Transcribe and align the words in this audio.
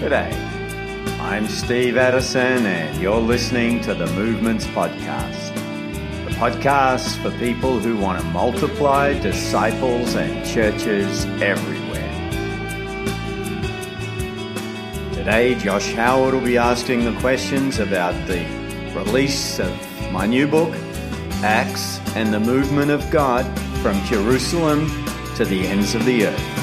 G'day. 0.00 0.32
I'm 1.20 1.46
Steve 1.46 1.98
Addison, 1.98 2.64
and 2.64 3.02
you're 3.02 3.20
listening 3.20 3.82
to 3.82 3.92
the 3.92 4.06
Movements 4.14 4.64
Podcast. 4.68 5.54
The 6.24 6.34
podcast 6.36 7.22
for 7.22 7.30
people 7.38 7.78
who 7.78 7.98
want 7.98 8.18
to 8.18 8.24
multiply 8.28 9.12
disciples 9.20 10.14
and 10.14 10.42
churches 10.46 11.26
everywhere. 11.42 12.08
Today, 15.12 15.54
Josh 15.56 15.92
Howard 15.92 16.32
will 16.32 16.40
be 16.40 16.56
asking 16.56 17.04
the 17.04 17.20
questions 17.20 17.78
about 17.78 18.14
the 18.26 18.42
release 18.94 19.58
of 19.60 19.70
my 20.12 20.24
new 20.24 20.48
book, 20.48 20.74
Acts 21.42 22.00
and 22.16 22.32
the 22.32 22.40
Movement 22.40 22.90
of 22.90 23.10
God 23.10 23.44
from 23.82 24.02
Jerusalem 24.06 24.88
to 25.36 25.44
the 25.44 25.66
ends 25.66 25.94
of 25.94 26.06
the 26.06 26.24
earth. 26.24 26.59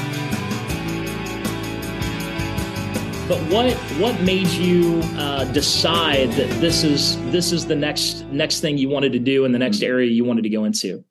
But 3.28 3.40
what 3.52 3.74
what 4.00 4.18
made 4.22 4.46
you 4.46 5.02
uh, 5.18 5.44
decide 5.52 6.32
that 6.32 6.48
this 6.62 6.82
is 6.82 7.18
this 7.30 7.52
is 7.52 7.66
the 7.66 7.76
next 7.76 8.24
next 8.32 8.60
thing 8.60 8.78
you 8.78 8.88
wanted 8.88 9.12
to 9.12 9.18
do 9.18 9.44
and 9.44 9.54
the 9.54 9.58
next 9.58 9.82
area 9.82 10.10
you 10.10 10.24
wanted 10.24 10.44
to 10.44 10.48
go 10.48 10.64
into? 10.64 11.04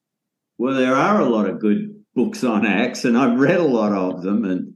Well, 0.57 0.73
there 0.73 0.95
are 0.95 1.21
a 1.21 1.29
lot 1.29 1.47
of 1.47 1.59
good 1.59 2.03
books 2.15 2.43
on 2.43 2.65
Acts, 2.65 3.05
and 3.05 3.15
I've 3.15 3.39
read 3.39 3.59
a 3.59 3.63
lot 3.63 3.91
of 3.91 4.23
them, 4.23 4.45
and 4.45 4.73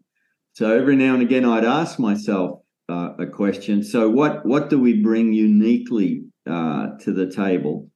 so 0.54 0.78
every 0.78 0.96
now 0.96 1.16
and 1.16 1.24
again 1.24 1.44
I'd 1.44 1.66
ask 1.66 1.98
myself 1.98 2.62
uh, 2.88 3.14
a 3.18 3.26
question. 3.26 3.84
So, 3.84 4.08
what 4.08 4.46
what 4.46 4.70
do 4.70 4.80
we 4.80 5.02
bring 5.02 5.34
uniquely 5.34 6.26
uh, 6.48 6.90
to 7.00 7.12
the 7.12 7.26
table? 7.26 7.90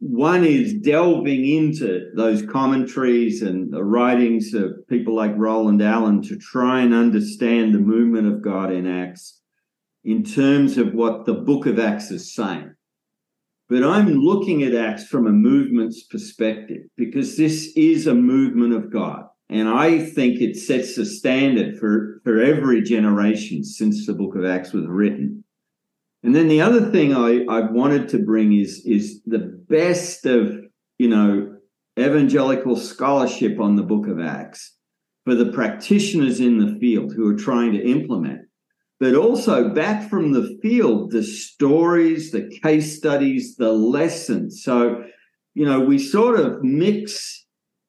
One 0.00 0.44
is 0.44 0.74
delving 0.74 1.44
into 1.44 2.10
those 2.14 2.42
commentaries 2.42 3.42
and 3.42 3.72
the 3.72 3.82
writings 3.82 4.54
of 4.54 4.86
people 4.88 5.14
like 5.14 5.32
Roland 5.36 5.82
Allen 5.82 6.22
to 6.22 6.36
try 6.36 6.82
and 6.82 6.94
understand 6.94 7.74
the 7.74 7.80
movement 7.80 8.28
of 8.28 8.40
God 8.40 8.72
in 8.72 8.86
Acts 8.86 9.40
in 10.04 10.22
terms 10.22 10.78
of 10.78 10.94
what 10.94 11.26
the 11.26 11.34
book 11.34 11.66
of 11.66 11.80
Acts 11.80 12.12
is 12.12 12.32
saying. 12.32 12.74
But 13.68 13.82
I'm 13.82 14.06
looking 14.14 14.62
at 14.62 14.74
Acts 14.74 15.04
from 15.04 15.26
a 15.26 15.32
movement's 15.32 16.04
perspective 16.04 16.82
because 16.96 17.36
this 17.36 17.72
is 17.76 18.06
a 18.06 18.14
movement 18.14 18.74
of 18.74 18.92
God. 18.92 19.24
And 19.50 19.68
I 19.68 19.98
think 19.98 20.40
it 20.40 20.56
sets 20.56 20.96
a 20.96 21.04
standard 21.04 21.76
for, 21.76 22.20
for 22.22 22.38
every 22.40 22.82
generation 22.82 23.64
since 23.64 24.06
the 24.06 24.14
book 24.14 24.36
of 24.36 24.44
Acts 24.44 24.72
was 24.72 24.86
written. 24.86 25.44
And 26.22 26.34
then 26.34 26.48
the 26.48 26.60
other 26.60 26.90
thing 26.90 27.14
I, 27.14 27.44
I 27.48 27.70
wanted 27.70 28.08
to 28.10 28.18
bring 28.18 28.52
is, 28.58 28.82
is 28.84 29.22
the 29.24 29.38
best 29.38 30.26
of, 30.26 30.58
you 30.98 31.08
know, 31.08 31.56
evangelical 31.98 32.76
scholarship 32.76 33.60
on 33.60 33.76
the 33.76 33.82
book 33.82 34.06
of 34.06 34.20
Acts 34.20 34.76
for 35.24 35.34
the 35.34 35.52
practitioners 35.52 36.40
in 36.40 36.58
the 36.58 36.78
field 36.80 37.12
who 37.12 37.28
are 37.28 37.38
trying 37.38 37.72
to 37.72 37.84
implement, 37.84 38.42
but 38.98 39.14
also 39.14 39.68
back 39.68 40.08
from 40.08 40.32
the 40.32 40.58
field, 40.62 41.10
the 41.10 41.22
stories, 41.22 42.30
the 42.30 42.48
case 42.62 42.96
studies, 42.96 43.56
the 43.56 43.72
lessons. 43.72 44.62
So, 44.62 45.04
you 45.54 45.66
know, 45.66 45.80
we 45.80 45.98
sort 45.98 46.40
of 46.40 46.62
mix 46.62 47.44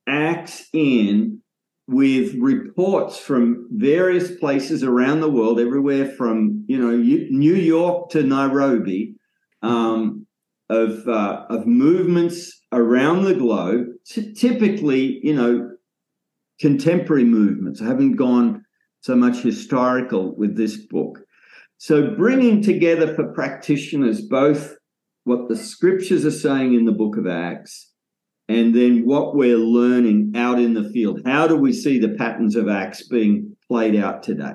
Acts 0.07 0.67
in 0.73 1.41
with 1.89 2.35
reports 2.35 3.17
from 3.17 3.67
various 3.71 4.37
places 4.37 4.83
around 4.83 5.21
the 5.21 5.29
world, 5.29 5.59
everywhere 5.59 6.05
from 6.05 6.63
you 6.67 6.77
know 6.77 6.95
New 6.95 7.55
York 7.55 8.11
to 8.11 8.21
Nairobi, 8.21 9.15
um, 9.63 10.27
of 10.69 11.07
uh, 11.07 11.45
of 11.49 11.65
movements 11.65 12.61
around 12.71 13.23
the 13.23 13.33
globe. 13.33 13.87
T- 14.05 14.33
typically, 14.33 15.19
you 15.23 15.33
know, 15.35 15.71
contemporary 16.59 17.25
movements. 17.25 17.81
I 17.81 17.85
haven't 17.85 18.17
gone 18.17 18.63
so 19.01 19.15
much 19.15 19.37
historical 19.37 20.35
with 20.35 20.55
this 20.55 20.77
book. 20.77 21.19
So, 21.77 22.15
bringing 22.15 22.61
together 22.61 23.15
for 23.15 23.33
practitioners 23.33 24.21
both 24.21 24.75
what 25.23 25.49
the 25.49 25.55
scriptures 25.55 26.23
are 26.23 26.31
saying 26.31 26.75
in 26.75 26.85
the 26.85 26.91
book 26.91 27.17
of 27.17 27.25
Acts 27.25 27.88
and 28.49 28.73
then 28.73 29.05
what 29.05 29.35
we're 29.35 29.57
learning 29.57 30.33
out 30.35 30.59
in 30.59 30.73
the 30.73 30.89
field. 30.89 31.21
How 31.23 31.47
do 31.47 31.55
we 31.55 31.71
see 31.71 31.99
the 31.99 32.09
patterns 32.09 32.55
of 32.55 32.67
acts 32.67 33.07
being 33.07 33.55
played 33.67 33.95
out 33.95 34.23
today? 34.23 34.53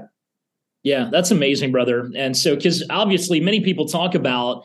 Yeah, 0.83 1.09
that's 1.11 1.31
amazing, 1.31 1.73
brother. 1.73 2.11
And 2.15 2.37
so, 2.37 2.57
because 2.57 2.85
obviously, 2.91 3.41
many 3.41 3.61
people 3.61 3.87
talk 3.87 4.15
about, 4.15 4.65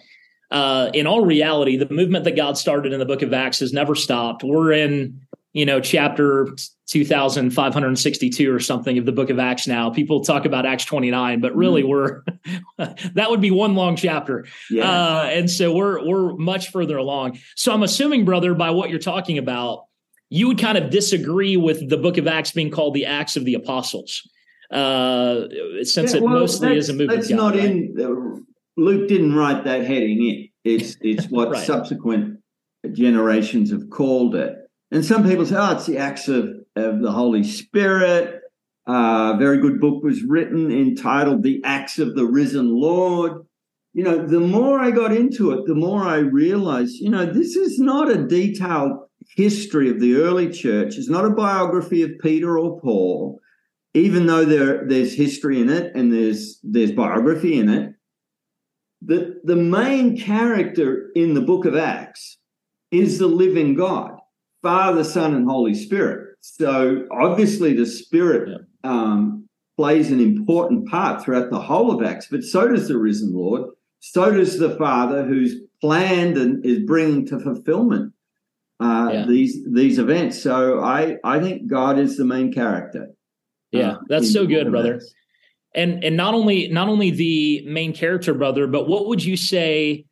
uh, 0.51 0.90
in 0.94 1.07
all 1.07 1.23
reality, 1.23 1.78
the 1.78 1.88
movement 1.90 2.25
that 2.25 2.35
God 2.35 2.57
started 2.57 2.91
in 2.91 3.00
the 3.00 3.06
book 3.06 3.22
of 3.22 3.31
Acts 3.31 3.59
has 3.59 3.72
never 3.72 3.95
stopped. 3.95 4.44
We're 4.44 4.73
in 4.73 5.22
you 5.53 5.65
know, 5.65 5.79
chapter 5.79 6.49
2562 6.89 8.53
or 8.53 8.59
something 8.59 8.97
of 8.97 9.05
the 9.05 9.11
book 9.11 9.29
of 9.29 9.39
Acts 9.39 9.67
now. 9.67 9.89
People 9.89 10.23
talk 10.23 10.45
about 10.45 10.65
Acts 10.65 10.85
29, 10.85 11.41
but 11.41 11.55
really 11.55 11.83
mm. 11.83 11.89
we're 11.89 12.23
that 13.13 13.29
would 13.29 13.41
be 13.41 13.51
one 13.51 13.75
long 13.75 13.95
chapter. 13.95 14.45
Yeah. 14.69 14.89
Uh, 14.89 15.29
and 15.31 15.49
so 15.49 15.73
we're 15.73 16.05
we're 16.05 16.33
much 16.35 16.71
further 16.71 16.97
along. 16.97 17.39
So 17.55 17.73
I'm 17.73 17.83
assuming, 17.83 18.25
brother, 18.25 18.53
by 18.53 18.71
what 18.71 18.89
you're 18.89 18.99
talking 18.99 19.37
about, 19.37 19.85
you 20.29 20.47
would 20.47 20.59
kind 20.59 20.77
of 20.77 20.89
disagree 20.89 21.57
with 21.57 21.89
the 21.89 21.97
book 21.97 22.17
of 22.17 22.27
Acts 22.27 22.51
being 22.51 22.71
called 22.71 22.93
the 22.93 23.05
Acts 23.05 23.35
of 23.35 23.45
the 23.45 23.55
Apostles. 23.55 24.27
Uh, 24.71 25.47
since 25.81 26.13
yeah, 26.13 26.19
well, 26.19 26.35
it 26.35 26.39
mostly 26.39 26.77
is 26.77 26.89
a 26.89 26.93
movement. 26.93 27.21
That's 27.21 27.31
not 27.31 27.55
right? 27.55 27.66
in 27.66 28.45
Luke 28.77 29.07
didn't 29.07 29.35
write 29.35 29.63
that 29.63 29.85
heading 29.85 30.23
in. 30.23 30.49
It's 30.63 30.95
it's 31.01 31.25
what 31.29 31.49
right. 31.49 31.66
subsequent 31.66 32.39
generations 32.93 33.71
have 33.71 33.89
called 33.89 34.35
it. 34.35 34.55
And 34.91 35.05
some 35.05 35.23
people 35.23 35.45
say, 35.45 35.55
oh, 35.55 35.72
it's 35.73 35.85
the 35.85 35.97
acts 35.97 36.27
of, 36.27 36.50
of 36.75 37.01
the 37.01 37.11
Holy 37.11 37.44
Spirit. 37.44 38.41
Uh, 38.88 39.33
a 39.35 39.38
very 39.38 39.59
good 39.59 39.79
book 39.79 40.03
was 40.03 40.23
written 40.23 40.72
entitled 40.72 41.44
The 41.44 41.61
Acts 41.63 42.00
of 42.00 42.16
the 42.16 42.25
Risen 42.25 42.73
Lord. 42.73 43.45
You 43.94 44.03
know, 44.03 44.25
the 44.25 44.39
more 44.39 44.79
I 44.79 44.91
got 44.91 45.11
into 45.11 45.51
it, 45.51 45.66
the 45.67 45.75
more 45.75 46.03
I 46.03 46.17
realized, 46.17 46.95
you 46.95 47.09
know, 47.09 47.25
this 47.25 47.55
is 47.55 47.78
not 47.79 48.09
a 48.09 48.25
detailed 48.25 48.94
history 49.35 49.89
of 49.89 49.99
the 49.99 50.16
early 50.16 50.49
church. 50.49 50.95
It's 50.97 51.09
not 51.09 51.25
a 51.25 51.31
biography 51.31 52.01
of 52.01 52.11
Peter 52.22 52.57
or 52.57 52.79
Paul, 52.81 53.39
even 53.94 54.25
though 54.25 54.45
there, 54.45 54.88
there's 54.88 55.13
history 55.13 55.59
in 55.61 55.69
it 55.69 55.91
and 55.95 56.11
there's 56.11 56.59
there's 56.63 56.91
biography 56.91 57.59
in 57.59 57.69
it. 57.69 57.94
The, 59.01 59.39
the 59.44 59.55
main 59.55 60.17
character 60.17 61.09
in 61.16 61.33
the 61.33 61.41
book 61.41 61.66
of 61.66 61.75
Acts 61.75 62.38
is 62.91 63.17
the 63.17 63.28
living 63.28 63.75
God. 63.75 64.19
Father, 64.62 65.03
Son, 65.03 65.34
and 65.34 65.50
Holy 65.50 65.74
Spirit. 65.74 66.36
So 66.42 67.06
obviously, 67.12 67.74
the 67.74 67.86
Spirit 67.86 68.50
yeah. 68.50 68.90
um, 68.90 69.47
plays 69.78 70.12
an 70.12 70.20
important 70.20 70.88
part 70.90 71.24
throughout 71.24 71.52
the 71.52 71.62
whole 71.62 71.92
of 71.92 72.06
Acts, 72.06 72.28
but 72.30 72.44
so 72.44 72.68
does 72.68 72.88
the 72.88 72.97
risen 72.97 73.34
Lord. 73.34 73.70
So 74.00 74.31
does 74.31 74.59
the 74.59 74.75
Father, 74.78 75.25
who's 75.25 75.56
planned 75.81 76.38
and 76.38 76.66
is 76.66 76.80
bringing 76.86 77.25
to 77.28 77.40
fulfillment 77.40 78.14
uh, 78.80 79.09
yeah. 79.12 79.25
these 79.28 79.58
these 79.72 80.00
events. 80.00 80.42
So 80.42 80.80
I 80.80 81.18
I 81.24 81.40
think 81.40 81.68
God 81.68 82.00
is 82.00 82.18
the 82.18 82.26
main 82.26 82.52
character. 82.52 83.09
Yeah, 83.72 83.91
uh, 83.91 83.97
that's 84.08 84.31
so 84.31 84.46
good, 84.46 84.72
brother. 84.72 85.02
And 85.76 86.03
and 86.03 86.18
not 86.18 86.34
only 86.34 86.70
not 86.70 86.88
only 86.88 87.12
the 87.12 87.64
main 87.68 87.94
character, 87.94 88.34
brother, 88.34 88.68
but 88.68 88.88
what 88.88 89.08
would 89.08 89.24
you 89.24 89.38
say? 89.38 90.06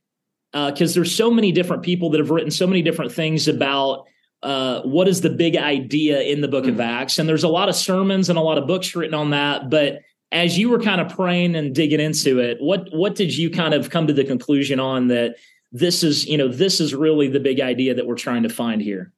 Because 0.52 0.92
uh, 0.92 0.96
there's 0.96 1.16
so 1.16 1.32
many 1.32 1.52
different 1.52 1.84
people 1.84 2.10
that 2.12 2.20
have 2.20 2.30
written 2.30 2.52
so 2.52 2.68
many 2.68 2.82
different 2.82 3.12
things 3.12 3.48
about 3.48 4.06
uh, 4.44 4.82
what 4.82 5.08
is 5.08 5.22
the 5.22 5.30
big 5.30 5.58
idea 5.58 6.22
in 6.22 6.42
the 6.42 6.48
book 6.48 6.66
mm-hmm. 6.66 6.74
of 6.74 6.82
Acts? 6.82 7.20
And 7.20 7.28
there's 7.28 7.44
a 7.44 7.50
lot 7.50 7.70
of 7.70 7.76
sermons 7.76 8.30
and 8.30 8.38
a 8.38 8.42
lot 8.42 8.58
of 8.58 8.68
books 8.68 8.96
written 8.96 9.14
on 9.14 9.32
that. 9.32 9.70
But 9.70 10.02
as 10.32 10.58
you 10.58 10.70
were 10.70 10.80
kind 10.80 11.02
of 11.02 11.10
praying 11.10 11.56
and 11.56 11.74
digging 11.74 12.00
into 12.00 12.40
it, 12.40 12.58
what 12.60 12.88
what 12.92 13.16
did 13.16 13.36
you 13.36 13.50
kind 13.50 13.74
of 13.74 13.90
come 13.90 14.08
to 14.08 14.14
the 14.14 14.26
conclusion 14.26 14.80
on 14.80 15.08
that 15.08 15.36
this 15.72 16.04
is 16.04 16.26
you 16.26 16.38
know 16.38 16.48
this 16.48 16.80
is 16.80 16.94
really 16.94 17.28
the 17.28 17.40
big 17.40 17.60
idea 17.60 17.94
that 17.94 18.06
we're 18.06 18.16
trying 18.16 18.44
to 18.44 18.50
find 18.50 18.82
here? 18.82 19.12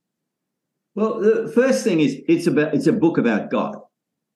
Well, 0.95 1.19
the 1.19 1.51
first 1.53 1.83
thing 1.83 1.99
is 1.99 2.17
it's 2.27 2.47
about 2.47 2.73
it's 2.73 2.87
a 2.87 2.93
book 2.93 3.17
about 3.17 3.49
God. 3.49 3.75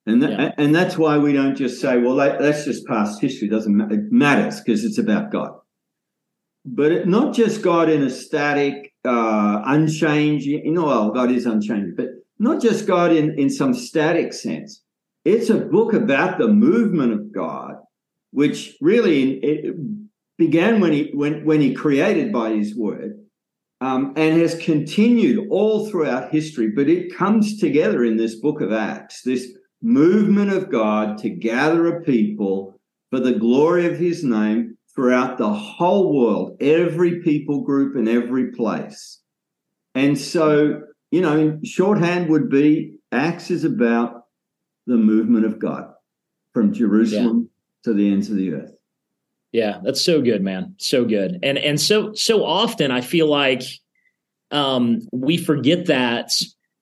And 0.06 0.22
that, 0.22 0.30
yeah. 0.30 0.52
and 0.58 0.74
that's 0.74 0.98
why 0.98 1.16
we 1.16 1.32
don't 1.32 1.56
just 1.56 1.80
say, 1.80 1.96
well, 1.96 2.16
that's 2.16 2.64
just 2.64 2.86
past 2.86 3.22
history. 3.22 3.48
It 3.48 3.50
doesn't 3.50 3.74
matter. 3.74 3.94
It 3.94 4.12
matters 4.12 4.60
because 4.60 4.84
it's 4.84 4.98
about 4.98 5.30
God. 5.32 5.58
But 6.66 6.92
it, 6.92 7.08
not 7.08 7.34
just 7.34 7.62
God 7.62 7.88
in 7.88 8.02
a 8.02 8.10
static 8.10 8.93
uh, 9.04 9.62
unchanging. 9.64 10.64
You 10.64 10.72
know, 10.72 10.86
well, 10.86 11.10
God 11.10 11.30
is 11.30 11.46
unchanging, 11.46 11.94
but 11.96 12.08
not 12.38 12.60
just 12.60 12.86
God 12.86 13.12
in, 13.12 13.38
in 13.38 13.50
some 13.50 13.74
static 13.74 14.32
sense. 14.32 14.82
It's 15.24 15.50
a 15.50 15.58
book 15.58 15.94
about 15.94 16.38
the 16.38 16.48
movement 16.48 17.12
of 17.12 17.32
God, 17.32 17.76
which 18.30 18.76
really 18.80 19.38
it 19.38 19.74
began 20.36 20.80
when 20.80 20.92
he 20.92 21.10
when 21.14 21.44
when 21.44 21.60
he 21.60 21.74
created 21.74 22.32
by 22.32 22.50
his 22.50 22.76
word, 22.76 23.18
um, 23.80 24.12
and 24.16 24.40
has 24.40 24.54
continued 24.56 25.48
all 25.50 25.88
throughout 25.88 26.32
history. 26.32 26.68
But 26.68 26.88
it 26.88 27.14
comes 27.14 27.58
together 27.58 28.04
in 28.04 28.16
this 28.16 28.34
book 28.34 28.60
of 28.60 28.72
Acts, 28.72 29.22
this 29.22 29.52
movement 29.84 30.50
of 30.50 30.70
God 30.70 31.18
to 31.18 31.28
gather 31.30 31.86
a 31.86 32.02
people 32.02 32.80
for 33.10 33.20
the 33.20 33.34
glory 33.34 33.86
of 33.86 33.98
His 33.98 34.24
name 34.24 34.73
throughout 34.94 35.38
the 35.38 35.52
whole 35.52 36.16
world, 36.16 36.56
every 36.60 37.20
people 37.20 37.62
group 37.62 37.96
and 37.96 38.08
every 38.08 38.52
place. 38.52 39.20
And 39.94 40.18
so, 40.18 40.82
you 41.10 41.20
know, 41.20 41.58
shorthand 41.64 42.28
would 42.30 42.48
be 42.48 42.96
Acts 43.12 43.50
is 43.50 43.64
about 43.64 44.22
the 44.86 44.96
movement 44.96 45.46
of 45.46 45.58
God 45.58 45.92
from 46.52 46.72
Jerusalem 46.72 47.50
to 47.84 47.92
the 47.92 48.12
ends 48.12 48.28
of 48.30 48.36
the 48.36 48.54
earth. 48.54 48.72
Yeah, 49.52 49.78
that's 49.84 50.00
so 50.00 50.20
good, 50.20 50.42
man. 50.42 50.74
So 50.78 51.04
good. 51.04 51.38
And 51.42 51.58
and 51.58 51.80
so 51.80 52.12
so 52.14 52.44
often 52.44 52.90
I 52.90 53.02
feel 53.02 53.28
like 53.28 53.62
um 54.50 55.00
we 55.12 55.36
forget 55.36 55.86
that 55.86 56.32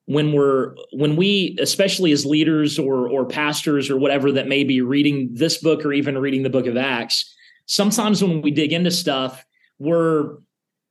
when 0.06 0.32
we're 0.32 0.75
when 0.93 1.17
we 1.17 1.56
especially 1.61 2.12
as 2.12 2.25
leaders 2.25 2.79
or 2.79 3.08
or 3.08 3.26
pastors 3.26 3.91
or 3.91 3.99
whatever 3.99 4.32
that 4.32 4.49
may 4.49 4.65
be 4.65 4.81
reading 4.81 5.29
this 5.32 5.58
book 5.58 5.85
or 5.85 5.93
even 5.93 6.17
reading 6.17 6.44
the 6.44 6.50
book 6.50 6.67
of 6.67 6.79
Acts, 6.79 7.35
sometimes 7.72 8.22
when 8.22 8.42
we 8.42 8.50
dig 8.50 8.74
into 8.74 8.90
stuff, 8.90 9.44
we're 9.78 10.36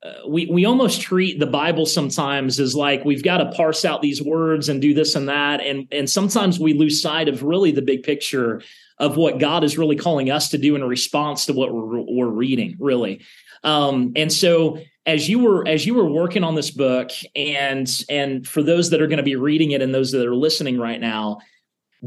uh, 0.03 0.27
we 0.27 0.47
we 0.47 0.65
almost 0.65 0.99
treat 0.99 1.39
the 1.39 1.45
Bible 1.45 1.85
sometimes 1.85 2.59
as 2.59 2.75
like 2.75 3.05
we've 3.05 3.23
got 3.23 3.37
to 3.37 3.51
parse 3.51 3.85
out 3.85 4.01
these 4.01 4.19
words 4.19 4.67
and 4.67 4.81
do 4.81 4.95
this 4.95 5.13
and 5.15 5.29
that, 5.29 5.61
and 5.61 5.87
and 5.91 6.09
sometimes 6.09 6.59
we 6.59 6.73
lose 6.73 6.99
sight 6.99 7.27
of 7.27 7.43
really 7.43 7.71
the 7.71 7.83
big 7.83 8.01
picture 8.01 8.63
of 8.97 9.15
what 9.15 9.39
God 9.39 9.63
is 9.63 9.77
really 9.77 9.95
calling 9.95 10.31
us 10.31 10.49
to 10.49 10.57
do 10.57 10.75
in 10.75 10.83
response 10.83 11.45
to 11.45 11.53
what 11.53 11.73
we're, 11.73 12.01
we're 12.01 12.27
reading, 12.27 12.75
really. 12.79 13.21
Um, 13.63 14.13
and 14.15 14.31
so 14.31 14.79
as 15.05 15.29
you 15.29 15.39
were 15.39 15.67
as 15.67 15.85
you 15.85 15.93
were 15.93 16.09
working 16.09 16.43
on 16.43 16.55
this 16.55 16.71
book, 16.71 17.11
and 17.35 17.87
and 18.09 18.47
for 18.47 18.63
those 18.63 18.89
that 18.89 19.01
are 19.03 19.07
going 19.07 19.17
to 19.17 19.23
be 19.23 19.35
reading 19.35 19.69
it 19.69 19.83
and 19.83 19.93
those 19.93 20.11
that 20.13 20.25
are 20.25 20.35
listening 20.35 20.79
right 20.79 20.99
now, 20.99 21.37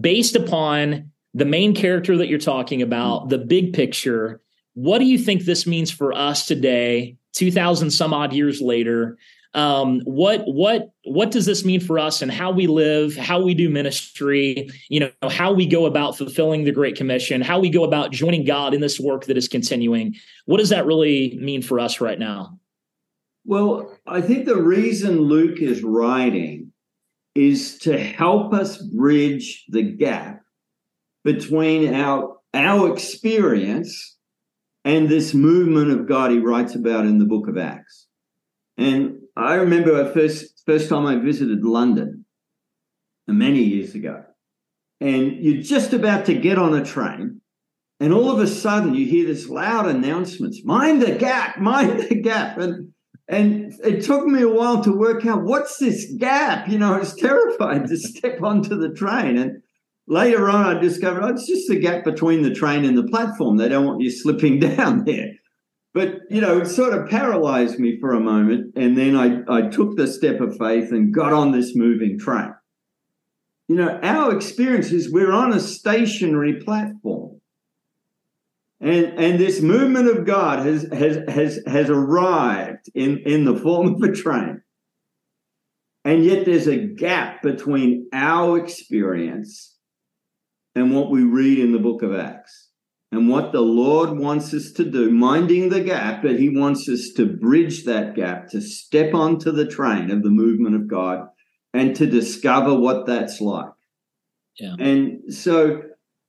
based 0.00 0.34
upon 0.34 1.12
the 1.32 1.44
main 1.44 1.76
character 1.76 2.16
that 2.16 2.26
you're 2.26 2.38
talking 2.40 2.82
about, 2.82 3.28
the 3.28 3.38
big 3.38 3.72
picture, 3.72 4.40
what 4.74 4.98
do 4.98 5.04
you 5.04 5.18
think 5.18 5.42
this 5.44 5.66
means 5.66 5.90
for 5.90 6.12
us 6.12 6.46
today, 6.46 7.16
two 7.32 7.50
thousand 7.50 7.90
some 7.90 8.12
odd 8.12 8.32
years 8.32 8.60
later? 8.60 9.18
um, 9.54 10.00
what 10.00 10.42
what 10.46 10.90
what 11.04 11.30
does 11.30 11.46
this 11.46 11.64
mean 11.64 11.80
for 11.80 11.98
us 11.98 12.22
and 12.22 12.30
how 12.30 12.50
we 12.50 12.66
live 12.66 13.16
how 13.16 13.40
we 13.40 13.54
do 13.54 13.70
ministry 13.70 14.68
you 14.88 15.00
know 15.00 15.10
how 15.30 15.52
we 15.52 15.64
go 15.64 15.86
about 15.86 16.18
fulfilling 16.18 16.64
the 16.64 16.72
great 16.72 16.96
commission 16.96 17.40
how 17.40 17.58
we 17.60 17.70
go 17.70 17.84
about 17.84 18.10
joining 18.10 18.44
god 18.44 18.74
in 18.74 18.80
this 18.80 18.98
work 18.98 19.26
that 19.26 19.36
is 19.36 19.48
continuing 19.48 20.14
what 20.46 20.58
does 20.58 20.70
that 20.70 20.86
really 20.86 21.38
mean 21.40 21.62
for 21.62 21.78
us 21.78 22.00
right 22.00 22.18
now 22.18 22.58
well 23.44 23.96
i 24.06 24.20
think 24.20 24.44
the 24.44 24.60
reason 24.60 25.20
luke 25.20 25.60
is 25.60 25.82
writing 25.82 26.72
is 27.36 27.78
to 27.78 27.98
help 27.98 28.52
us 28.52 28.78
bridge 28.78 29.64
the 29.68 29.82
gap 29.82 30.40
between 31.22 31.94
our 31.94 32.36
our 32.54 32.92
experience 32.92 34.13
and 34.84 35.08
this 35.08 35.34
movement 35.34 35.90
of 35.90 36.06
god 36.06 36.30
he 36.30 36.38
writes 36.38 36.74
about 36.74 37.06
in 37.06 37.18
the 37.18 37.24
book 37.24 37.48
of 37.48 37.58
acts 37.58 38.06
and 38.76 39.18
I 39.36 39.54
remember 39.54 40.04
the 40.04 40.10
first 40.10 40.62
first 40.66 40.88
time 40.88 41.06
I 41.06 41.16
visited 41.16 41.64
London 41.64 42.24
uh, 43.28 43.32
many 43.32 43.62
years 43.62 43.94
ago, 43.94 44.24
and 45.00 45.44
you're 45.44 45.62
just 45.62 45.92
about 45.92 46.26
to 46.26 46.34
get 46.34 46.58
on 46.58 46.74
a 46.74 46.84
train, 46.84 47.40
and 48.00 48.12
all 48.12 48.30
of 48.30 48.38
a 48.38 48.46
sudden 48.46 48.94
you 48.94 49.06
hear 49.06 49.26
this 49.26 49.48
loud 49.48 49.86
announcements: 49.86 50.62
"Mind 50.64 51.02
the 51.02 51.12
gap! 51.12 51.58
Mind 51.60 52.00
the 52.00 52.20
gap!" 52.20 52.58
and 52.58 52.92
and 53.26 53.72
it 53.82 54.04
took 54.04 54.26
me 54.26 54.42
a 54.42 54.48
while 54.48 54.82
to 54.84 54.92
work 54.92 55.24
out 55.26 55.44
what's 55.44 55.78
this 55.78 56.12
gap. 56.18 56.68
You 56.68 56.78
know, 56.78 56.94
I 56.94 56.98
was 56.98 57.14
terrified 57.16 57.86
to 57.88 57.96
step 57.96 58.42
onto 58.42 58.76
the 58.76 58.94
train, 58.94 59.36
and 59.36 59.62
later 60.06 60.48
on 60.48 60.76
I 60.76 60.80
discovered 60.80 61.22
oh, 61.22 61.28
it's 61.28 61.46
just 61.46 61.68
the 61.68 61.78
gap 61.78 62.04
between 62.04 62.42
the 62.42 62.54
train 62.54 62.84
and 62.84 62.96
the 62.96 63.08
platform. 63.08 63.56
They 63.56 63.68
don't 63.68 63.86
want 63.86 64.02
you 64.02 64.10
slipping 64.22 64.58
down 64.58 65.04
there. 65.04 65.32
But, 65.94 66.22
you 66.28 66.40
know, 66.40 66.58
it 66.58 66.66
sort 66.66 66.92
of 66.92 67.08
paralyzed 67.08 67.78
me 67.78 67.98
for 68.00 68.12
a 68.12 68.20
moment. 68.20 68.72
And 68.74 68.98
then 68.98 69.14
I, 69.14 69.42
I 69.48 69.68
took 69.68 69.96
the 69.96 70.08
step 70.08 70.40
of 70.40 70.58
faith 70.58 70.90
and 70.90 71.14
got 71.14 71.32
on 71.32 71.52
this 71.52 71.76
moving 71.76 72.18
train. 72.18 72.52
You 73.68 73.76
know, 73.76 74.00
our 74.02 74.34
experience 74.34 74.90
is 74.90 75.12
we're 75.12 75.32
on 75.32 75.52
a 75.52 75.60
stationary 75.60 76.60
platform. 76.64 77.40
And, 78.80 79.18
and 79.18 79.40
this 79.40 79.62
movement 79.62 80.08
of 80.08 80.26
God 80.26 80.66
has, 80.66 80.82
has, 80.92 81.18
has, 81.28 81.60
has 81.66 81.88
arrived 81.88 82.90
in, 82.94 83.18
in 83.20 83.44
the 83.44 83.56
form 83.56 83.94
of 83.94 84.02
a 84.02 84.12
train. 84.12 84.62
And 86.04 86.24
yet 86.24 86.44
there's 86.44 86.66
a 86.66 86.76
gap 86.76 87.40
between 87.40 88.08
our 88.12 88.58
experience 88.58 89.73
and 90.74 90.94
what 90.94 91.10
we 91.10 91.22
read 91.22 91.58
in 91.58 91.72
the 91.72 91.78
book 91.78 92.02
of 92.02 92.14
Acts 92.14 92.70
and 93.12 93.28
what 93.28 93.52
the 93.52 93.60
Lord 93.60 94.18
wants 94.18 94.52
us 94.52 94.72
to 94.72 94.84
do, 94.84 95.10
minding 95.10 95.68
the 95.68 95.80
gap, 95.80 96.22
but 96.22 96.38
He 96.38 96.48
wants 96.48 96.88
us 96.88 97.10
to 97.16 97.26
bridge 97.26 97.84
that 97.84 98.14
gap, 98.16 98.48
to 98.48 98.60
step 98.60 99.14
onto 99.14 99.52
the 99.52 99.66
train 99.66 100.10
of 100.10 100.22
the 100.22 100.30
movement 100.30 100.74
of 100.74 100.88
God 100.88 101.26
and 101.72 101.94
to 101.96 102.06
discover 102.06 102.74
what 102.74 103.06
that's 103.06 103.40
like. 103.40 103.70
Yeah. 104.58 104.74
And 104.78 105.32
so, 105.32 105.82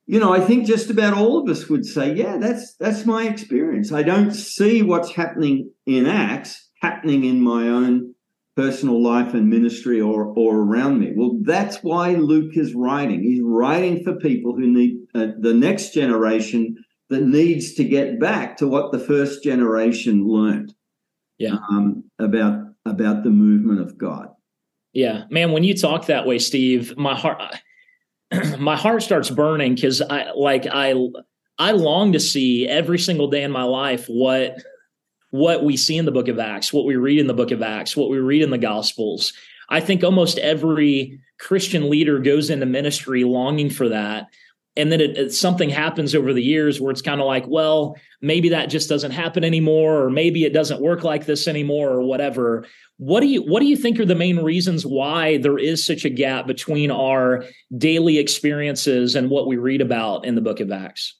you 0.06 0.20
know, 0.20 0.32
I 0.32 0.40
think 0.40 0.66
just 0.66 0.90
about 0.90 1.14
all 1.14 1.42
of 1.42 1.48
us 1.48 1.68
would 1.68 1.84
say, 1.84 2.14
yeah, 2.14 2.36
that's 2.38 2.76
that's 2.76 3.06
my 3.06 3.24
experience. 3.24 3.92
I 3.92 4.02
don't 4.02 4.32
see 4.32 4.82
what's 4.82 5.12
happening 5.12 5.70
in 5.86 6.06
Acts 6.06 6.70
happening 6.82 7.24
in 7.24 7.40
my 7.40 7.68
own 7.68 8.14
personal 8.56 9.02
life 9.02 9.34
and 9.34 9.48
ministry 9.48 10.00
or 10.00 10.26
or 10.36 10.56
around 10.62 10.98
me. 10.98 11.12
Well, 11.14 11.38
that's 11.42 11.78
why 11.82 12.14
Luke 12.14 12.56
is 12.56 12.74
writing. 12.74 13.22
He's 13.22 13.42
writing 13.42 14.02
for 14.02 14.16
people 14.16 14.56
who 14.56 14.66
need 14.66 14.96
uh, 15.14 15.28
the 15.38 15.54
next 15.54 15.92
generation 15.92 16.76
that 17.10 17.22
needs 17.22 17.74
to 17.74 17.84
get 17.84 18.18
back 18.18 18.56
to 18.56 18.66
what 18.66 18.90
the 18.90 18.98
first 18.98 19.44
generation 19.44 20.26
learned. 20.26 20.74
Yeah. 21.38 21.56
Um, 21.70 22.04
about 22.18 22.64
about 22.86 23.22
the 23.22 23.30
movement 23.30 23.80
of 23.80 23.98
God. 23.98 24.28
Yeah, 24.92 25.24
man. 25.30 25.52
When 25.52 25.62
you 25.62 25.76
talk 25.76 26.06
that 26.06 26.26
way, 26.26 26.38
Steve, 26.38 26.96
my 26.96 27.14
heart 27.14 27.42
my 28.58 28.76
heart 28.76 29.02
starts 29.02 29.28
burning 29.28 29.74
because 29.74 30.00
I 30.00 30.30
like 30.32 30.66
I 30.70 30.94
I 31.58 31.72
long 31.72 32.12
to 32.12 32.20
see 32.20 32.66
every 32.66 32.98
single 32.98 33.28
day 33.28 33.42
in 33.42 33.50
my 33.50 33.64
life 33.64 34.06
what 34.06 34.56
what 35.36 35.64
we 35.64 35.76
see 35.76 35.96
in 35.96 36.04
the 36.04 36.12
book 36.12 36.28
of 36.28 36.38
Acts, 36.38 36.72
what 36.72 36.86
we 36.86 36.96
read 36.96 37.18
in 37.18 37.26
the 37.26 37.34
book 37.34 37.50
of 37.50 37.62
Acts, 37.62 37.96
what 37.96 38.10
we 38.10 38.18
read 38.18 38.42
in 38.42 38.50
the 38.50 38.58
Gospels. 38.58 39.32
I 39.68 39.80
think 39.80 40.02
almost 40.02 40.38
every 40.38 41.20
Christian 41.38 41.90
leader 41.90 42.18
goes 42.18 42.50
into 42.50 42.66
ministry 42.66 43.24
longing 43.24 43.70
for 43.70 43.88
that. 43.88 44.28
And 44.78 44.92
then 44.92 45.00
it, 45.00 45.16
it, 45.16 45.32
something 45.32 45.70
happens 45.70 46.14
over 46.14 46.32
the 46.34 46.42
years 46.42 46.80
where 46.80 46.90
it's 46.90 47.02
kind 47.02 47.20
of 47.20 47.26
like, 47.26 47.46
well, 47.46 47.96
maybe 48.20 48.50
that 48.50 48.66
just 48.66 48.88
doesn't 48.88 49.10
happen 49.10 49.42
anymore, 49.42 50.02
or 50.02 50.10
maybe 50.10 50.44
it 50.44 50.52
doesn't 50.52 50.82
work 50.82 51.02
like 51.02 51.24
this 51.24 51.48
anymore, 51.48 51.88
or 51.90 52.02
whatever. 52.02 52.66
What 52.98 53.20
do 53.20 53.26
you 53.26 53.42
what 53.42 53.60
do 53.60 53.66
you 53.66 53.76
think 53.76 53.98
are 53.98 54.04
the 54.04 54.14
main 54.14 54.38
reasons 54.38 54.84
why 54.84 55.38
there 55.38 55.58
is 55.58 55.84
such 55.84 56.04
a 56.04 56.10
gap 56.10 56.46
between 56.46 56.90
our 56.90 57.44
daily 57.76 58.18
experiences 58.18 59.14
and 59.14 59.30
what 59.30 59.46
we 59.46 59.56
read 59.56 59.80
about 59.80 60.26
in 60.26 60.34
the 60.34 60.40
Book 60.42 60.60
of 60.60 60.70
Acts? 60.70 61.14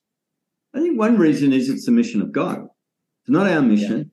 I 0.75 0.81
think 0.81 0.99
one 0.99 1.17
reason 1.17 1.55
is 1.55 1.71
it's 1.71 1.87
the 1.87 1.93
mission 1.93 2.21
of 2.21 2.33
God. 2.33 2.69
It's 3.23 3.31
not 3.31 3.51
our 3.51 3.63
mission. 3.63 4.11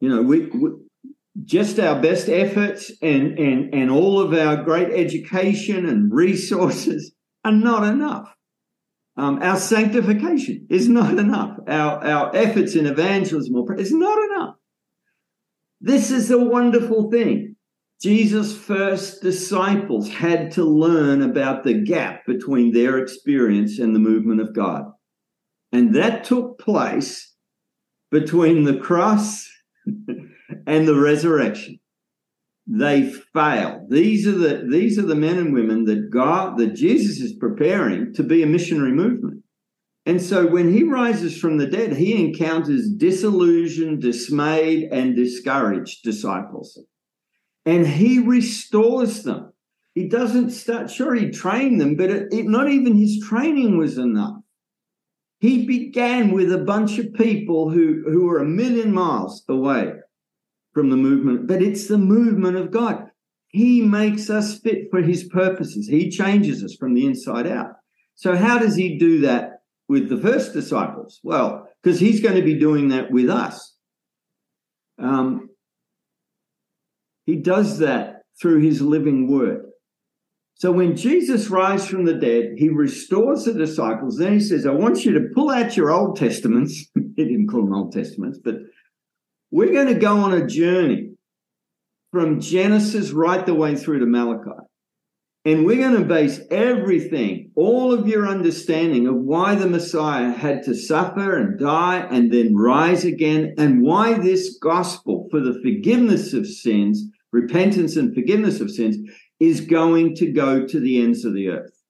You 0.00 0.08
know, 0.08 0.22
we, 0.22 0.46
we, 0.46 0.70
just 1.44 1.78
our 1.78 2.00
best 2.00 2.28
efforts 2.28 2.90
and 3.02 3.38
and 3.38 3.74
and 3.74 3.90
all 3.90 4.20
of 4.20 4.32
our 4.32 4.62
great 4.62 4.90
education 4.92 5.86
and 5.86 6.12
resources 6.12 7.12
are 7.44 7.52
not 7.52 7.84
enough. 7.84 8.32
Um, 9.18 9.42
our 9.42 9.56
sanctification 9.56 10.66
is 10.68 10.88
not 10.88 11.18
enough. 11.18 11.58
Our 11.68 12.04
our 12.04 12.36
efforts 12.36 12.74
in 12.74 12.86
evangelism 12.86 13.54
is 13.78 13.92
not 13.92 14.18
enough. 14.24 14.54
This 15.80 16.10
is 16.10 16.30
a 16.30 16.38
wonderful 16.38 17.10
thing. 17.10 17.56
Jesus' 18.02 18.56
first 18.56 19.22
disciples 19.22 20.08
had 20.10 20.50
to 20.52 20.64
learn 20.64 21.22
about 21.22 21.64
the 21.64 21.74
gap 21.74 22.26
between 22.26 22.72
their 22.72 22.98
experience 22.98 23.78
and 23.78 23.94
the 23.94 24.00
movement 24.00 24.40
of 24.40 24.54
God. 24.54 24.84
And 25.72 25.94
that 25.94 26.24
took 26.24 26.58
place 26.58 27.34
between 28.10 28.64
the 28.64 28.78
cross 28.78 29.48
and 30.66 30.88
the 30.88 30.98
resurrection. 30.98 31.80
They 32.66 33.12
fail. 33.32 33.86
These 33.88 34.26
are 34.26 34.32
the 34.32 34.66
these 34.68 34.98
are 34.98 35.06
the 35.06 35.14
men 35.14 35.38
and 35.38 35.54
women 35.54 35.84
that 35.84 36.10
God 36.10 36.58
that 36.58 36.74
Jesus 36.74 37.20
is 37.20 37.36
preparing 37.36 38.12
to 38.14 38.24
be 38.24 38.42
a 38.42 38.46
missionary 38.46 38.92
movement. 38.92 39.44
And 40.04 40.22
so 40.22 40.46
when 40.46 40.72
he 40.72 40.84
rises 40.84 41.36
from 41.36 41.58
the 41.58 41.66
dead, 41.66 41.96
he 41.96 42.14
encounters 42.14 42.88
disillusioned, 42.88 44.00
dismayed, 44.00 44.88
and 44.92 45.16
discouraged 45.16 46.04
disciples. 46.04 46.80
And 47.64 47.84
he 47.84 48.20
restores 48.20 49.24
them. 49.24 49.52
He 49.94 50.08
doesn't 50.08 50.50
start, 50.50 50.90
sure, 50.90 51.14
he 51.14 51.30
trained 51.30 51.80
them, 51.80 51.96
but 51.96 52.10
it, 52.10 52.28
it, 52.30 52.46
not 52.46 52.70
even 52.70 52.94
his 52.94 53.18
training 53.26 53.78
was 53.78 53.98
enough. 53.98 54.36
He 55.38 55.66
began 55.66 56.32
with 56.32 56.52
a 56.52 56.58
bunch 56.58 56.98
of 56.98 57.12
people 57.12 57.70
who, 57.70 58.04
who 58.06 58.26
were 58.26 58.38
a 58.38 58.44
million 58.44 58.92
miles 58.92 59.44
away 59.48 59.92
from 60.72 60.90
the 60.90 60.96
movement, 60.96 61.46
but 61.46 61.62
it's 61.62 61.88
the 61.88 61.98
movement 61.98 62.56
of 62.56 62.70
God. 62.70 63.10
He 63.48 63.82
makes 63.82 64.28
us 64.28 64.58
fit 64.58 64.90
for 64.90 65.00
his 65.00 65.24
purposes. 65.24 65.88
He 65.88 66.10
changes 66.10 66.62
us 66.62 66.74
from 66.74 66.94
the 66.94 67.06
inside 67.06 67.46
out. 67.46 67.72
So, 68.14 68.34
how 68.34 68.58
does 68.58 68.76
he 68.76 68.98
do 68.98 69.20
that 69.20 69.60
with 69.88 70.08
the 70.08 70.18
first 70.18 70.52
disciples? 70.52 71.20
Well, 71.22 71.68
because 71.82 72.00
he's 72.00 72.20
going 72.20 72.34
to 72.34 72.42
be 72.42 72.58
doing 72.58 72.88
that 72.88 73.10
with 73.10 73.30
us. 73.30 73.74
Um, 74.98 75.50
he 77.26 77.36
does 77.36 77.78
that 77.78 78.22
through 78.40 78.60
his 78.60 78.80
living 78.80 79.30
word. 79.30 79.65
So 80.58 80.72
when 80.72 80.96
Jesus 80.96 81.48
rises 81.48 81.86
from 81.86 82.06
the 82.06 82.14
dead, 82.14 82.54
he 82.56 82.70
restores 82.70 83.44
the 83.44 83.52
disciples. 83.52 84.16
Then 84.16 84.32
he 84.32 84.40
says, 84.40 84.66
I 84.66 84.70
want 84.70 85.04
you 85.04 85.12
to 85.12 85.28
pull 85.34 85.50
out 85.50 85.76
your 85.76 85.90
Old 85.90 86.16
Testaments. 86.16 86.86
he 86.94 87.24
didn't 87.24 87.48
call 87.48 87.62
them 87.62 87.74
Old 87.74 87.92
Testaments, 87.92 88.38
but 88.42 88.54
we're 89.50 89.72
going 89.72 89.92
to 89.92 90.00
go 90.00 90.16
on 90.16 90.32
a 90.32 90.46
journey 90.46 91.10
from 92.10 92.40
Genesis 92.40 93.10
right 93.10 93.44
the 93.44 93.54
way 93.54 93.76
through 93.76 93.98
to 93.98 94.06
Malachi. 94.06 94.62
And 95.44 95.66
we're 95.66 95.76
going 95.76 96.00
to 96.00 96.08
base 96.08 96.40
everything, 96.50 97.52
all 97.54 97.92
of 97.92 98.08
your 98.08 98.26
understanding 98.26 99.06
of 99.06 99.14
why 99.14 99.54
the 99.54 99.68
Messiah 99.68 100.32
had 100.32 100.64
to 100.64 100.74
suffer 100.74 101.36
and 101.36 101.58
die 101.58 102.00
and 102.10 102.32
then 102.32 102.56
rise 102.56 103.04
again, 103.04 103.54
and 103.58 103.82
why 103.82 104.14
this 104.14 104.58
gospel 104.60 105.28
for 105.30 105.40
the 105.40 105.60
forgiveness 105.62 106.32
of 106.32 106.48
sins, 106.48 107.04
repentance 107.30 107.96
and 107.96 108.14
forgiveness 108.14 108.60
of 108.60 108.70
sins, 108.70 108.96
is 109.40 109.60
going 109.60 110.14
to 110.16 110.32
go 110.32 110.66
to 110.66 110.80
the 110.80 111.02
ends 111.02 111.24
of 111.24 111.34
the 111.34 111.48
earth. 111.48 111.82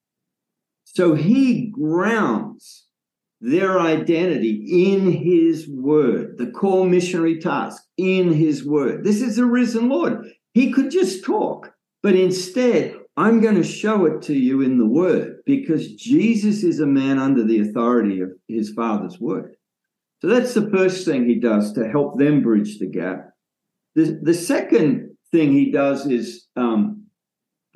So 0.84 1.14
he 1.14 1.66
grounds 1.66 2.86
their 3.40 3.78
identity 3.78 4.92
in 4.92 5.12
his 5.12 5.68
word, 5.68 6.38
the 6.38 6.50
core 6.50 6.86
missionary 6.86 7.38
task 7.38 7.82
in 7.96 8.32
his 8.32 8.64
word. 8.64 9.04
This 9.04 9.20
is 9.20 9.36
the 9.36 9.44
risen 9.44 9.88
Lord. 9.88 10.26
He 10.54 10.72
could 10.72 10.90
just 10.90 11.24
talk, 11.24 11.72
but 12.02 12.14
instead, 12.14 12.96
I'm 13.18 13.40
going 13.40 13.56
to 13.56 13.62
show 13.62 14.06
it 14.06 14.22
to 14.22 14.34
you 14.34 14.62
in 14.62 14.78
the 14.78 14.86
word 14.86 15.38
because 15.44 15.94
Jesus 15.94 16.62
is 16.62 16.80
a 16.80 16.86
man 16.86 17.18
under 17.18 17.44
the 17.44 17.60
authority 17.60 18.20
of 18.20 18.30
his 18.48 18.72
father's 18.72 19.20
word. 19.20 19.54
So 20.20 20.28
that's 20.28 20.54
the 20.54 20.70
first 20.70 21.04
thing 21.04 21.26
he 21.26 21.38
does 21.38 21.72
to 21.74 21.88
help 21.88 22.18
them 22.18 22.42
bridge 22.42 22.78
the 22.78 22.86
gap. 22.86 23.30
The, 23.94 24.18
the 24.22 24.34
second 24.34 25.16
thing 25.30 25.52
he 25.52 25.70
does 25.70 26.06
is 26.06 26.46
um, 26.56 26.95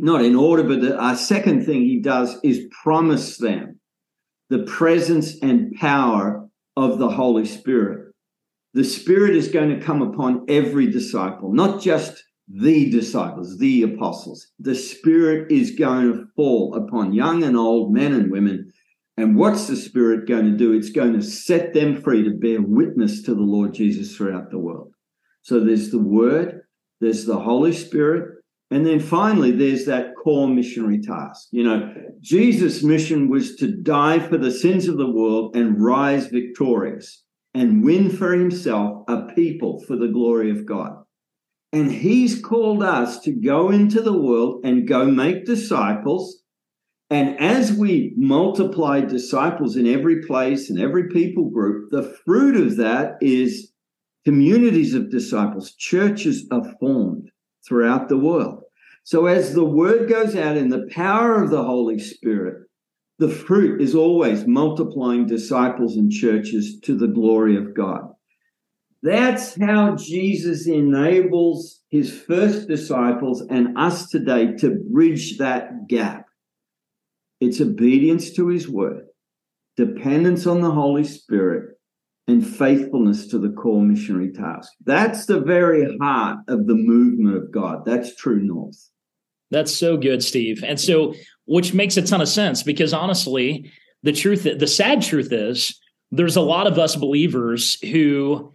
not 0.02 0.25
in 0.25 0.35
order, 0.35 0.62
but 0.62 0.80
the 0.80 0.99
uh, 0.99 1.14
second 1.14 1.64
thing 1.64 1.83
he 1.83 2.00
does 2.00 2.38
is 2.42 2.66
promise 2.83 3.37
them 3.37 3.80
the 4.49 4.64
presence 4.64 5.37
and 5.42 5.73
power 5.76 6.49
of 6.76 6.99
the 6.99 7.09
Holy 7.09 7.45
Spirit. 7.45 8.12
The 8.75 8.85
Spirit 8.85 9.37
is 9.37 9.49
going 9.49 9.71
to 9.71 9.85
come 9.85 10.02
upon 10.02 10.47
every 10.49 10.90
disciple, 10.90 11.52
not 11.52 11.80
just 11.80 12.23
the 12.49 12.90
disciples, 12.90 13.59
the 13.59 13.83
apostles. 13.83 14.49
The 14.59 14.75
Spirit 14.75 15.50
is 15.52 15.73
going 15.73 16.12
to 16.12 16.26
fall 16.35 16.75
upon 16.75 17.12
young 17.12 17.45
and 17.45 17.57
old 17.57 17.92
men 17.92 18.12
and 18.12 18.30
women. 18.30 18.73
And 19.16 19.37
what's 19.37 19.66
the 19.66 19.76
Spirit 19.76 20.26
going 20.26 20.47
to 20.47 20.57
do? 20.57 20.73
It's 20.73 20.90
going 20.90 21.12
to 21.12 21.23
set 21.23 21.75
them 21.75 22.00
free 22.02 22.25
to 22.25 22.30
bear 22.30 22.61
witness 22.61 23.23
to 23.23 23.35
the 23.35 23.42
Lord 23.42 23.75
Jesus 23.75 24.16
throughout 24.16 24.50
the 24.50 24.59
world. 24.59 24.92
So 25.42 25.61
there's 25.61 25.90
the 25.90 26.02
Word, 26.02 26.62
there's 27.00 27.25
the 27.25 27.38
Holy 27.38 27.73
Spirit, 27.73 28.39
and 28.71 28.87
then 28.87 29.00
finally, 29.00 29.50
there's 29.50 29.85
that 29.87 30.15
core 30.15 30.47
missionary 30.47 31.00
task. 31.00 31.49
You 31.50 31.65
know, 31.65 31.93
Jesus' 32.21 32.85
mission 32.85 33.29
was 33.29 33.57
to 33.57 33.67
die 33.67 34.21
for 34.21 34.39
the 34.39 34.53
sins 34.53 34.87
of 34.87 34.97
the 34.97 35.11
world 35.11 35.57
and 35.57 35.83
rise 35.83 36.29
victorious 36.29 37.25
and 37.53 37.83
win 37.83 38.11
for 38.11 38.33
himself 38.33 39.03
a 39.09 39.23
people 39.35 39.83
for 39.87 39.97
the 39.97 40.07
glory 40.07 40.53
of 40.53 40.67
God. 40.67 41.03
And 41.73 41.91
he's 41.91 42.41
called 42.41 42.85
us 42.85 43.19
to 43.21 43.33
go 43.33 43.71
into 43.71 44.00
the 44.03 44.17
world 44.17 44.65
and 44.65 44.87
go 44.87 45.05
make 45.05 45.47
disciples. 45.47 46.43
And 47.11 47.41
as 47.41 47.73
we 47.73 48.12
multiply 48.17 49.00
disciples 49.00 49.77
in 49.77 49.89
every 49.89 50.23
place 50.23 50.71
and 50.71 50.79
every 50.79 51.09
people 51.09 51.50
group, 51.50 51.91
the 51.91 52.17
fruit 52.25 52.55
of 52.57 52.77
that 52.77 53.15
is 53.21 53.73
communities 54.25 54.95
of 54.95 55.11
disciples, 55.11 55.75
churches 55.75 56.47
are 56.53 56.73
formed 56.79 57.31
throughout 57.67 58.09
the 58.09 58.19
world. 58.19 58.62
So 59.05 59.26
as 59.26 59.55
the 59.55 59.64
word 59.64 60.09
goes 60.09 60.37
out 60.37 60.57
in 60.57 60.69
the 60.69 60.88
power 60.90 61.43
of 61.43 61.50
the 61.50 61.62
Holy 61.62 61.99
Spirit, 61.99 62.67
the 63.19 63.29
fruit 63.29 63.81
is 63.81 63.95
always 63.95 64.47
multiplying 64.47 65.26
disciples 65.26 65.97
and 65.97 66.11
churches 66.11 66.81
to 66.85 66.97
the 66.97 67.09
glory 67.09 67.57
of 67.57 67.75
God. 67.75 68.12
That's 69.02 69.61
how 69.61 69.97
Jesus 69.97 70.67
enables 70.67 71.81
his 71.90 72.12
first 72.12 72.69
disciples 72.69 73.43
and 73.43 73.76
us 73.79 74.09
today 74.09 74.55
to 74.59 74.83
bridge 74.90 75.38
that 75.38 75.87
gap. 75.88 76.26
It's 77.40 77.61
obedience 77.61 78.31
to 78.33 78.49
his 78.49 78.69
word, 78.69 79.07
dependence 79.76 80.47
on 80.47 80.61
the 80.61 80.71
Holy 80.71 81.05
Spirit, 81.05 81.70
and 82.29 82.47
faithfulness 82.47 83.27
to 83.29 83.39
the 83.39 83.50
core 83.50 83.83
missionary 83.83 84.31
task. 84.31 84.73
That's 84.85 85.27
the 85.27 85.41
very 85.41 85.97
heart 85.99 86.39
of 86.49 86.67
the 86.67 86.75
movement 86.75 87.37
of 87.37 87.50
God. 87.50 87.85
That's 87.85 88.15
true 88.15 88.41
north. 88.41 88.91
That's 89.50 89.75
so 89.75 89.97
good, 89.97 90.23
Steve. 90.23 90.62
And 90.65 90.79
so, 90.79 91.15
which 91.47 91.75
makes 91.75 91.97
a 91.97 92.03
ton 92.03 92.21
of 92.21 92.29
sense 92.29 92.62
because 92.62 92.93
honestly, 92.93 93.71
the 94.03 94.12
truth, 94.12 94.45
the 94.45 94.67
sad 94.67 95.03
truth 95.03 95.33
is, 95.33 95.81
there's 96.12 96.37
a 96.37 96.41
lot 96.41 96.67
of 96.67 96.79
us 96.79 96.97
believers 96.97 97.81
who 97.83 98.53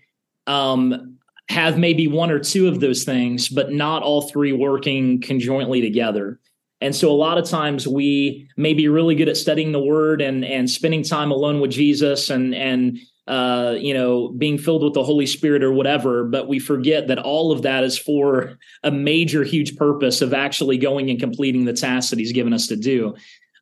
um, 0.48 1.18
have 1.50 1.78
maybe 1.78 2.08
one 2.08 2.32
or 2.32 2.40
two 2.40 2.68
of 2.68 2.80
those 2.80 3.04
things, 3.04 3.50
but 3.50 3.72
not 3.72 4.04
all 4.04 4.30
three 4.30 4.52
working 4.52 5.22
conjointly 5.22 5.82
together. 5.82 6.40
And 6.82 6.96
so 6.96 7.10
a 7.10 7.14
lot 7.14 7.38
of 7.38 7.50
times 7.50 7.88
we 7.88 8.50
may 8.58 8.74
be 8.74 8.88
really 8.88 9.16
good 9.16 9.30
at 9.30 9.38
studying 9.38 9.72
the 9.72 9.80
word 9.80 10.22
and 10.22 10.44
and 10.44 10.70
spending 10.70 11.04
time 11.04 11.32
alone 11.32 11.60
with 11.60 11.72
Jesus 11.72 12.30
and 12.30 12.54
and 12.54 13.00
uh, 13.28 13.76
you 13.80 13.94
know, 13.94 14.30
being 14.30 14.58
filled 14.58 14.84
with 14.84 14.94
the 14.94 15.04
Holy 15.04 15.26
Spirit 15.26 15.64
or 15.64 15.74
whatever, 15.74 16.26
but 16.26 16.48
we 16.48 16.60
forget 16.60 17.08
that 17.08 17.18
all 17.18 17.52
of 17.52 17.64
that 17.64 17.84
is 17.84 17.98
for 17.98 18.58
a 18.84 18.92
major, 18.92 19.44
huge 19.44 19.76
purpose 19.78 20.22
of 20.22 20.34
actually 20.34 20.78
going 20.78 21.10
and 21.10 21.20
completing 21.20 21.66
the 21.66 21.74
task 21.74 22.12
that 22.12 22.20
He's 22.20 22.34
given 22.34 22.54
us 22.54 22.68
to 22.68 22.76
do. 22.76 23.16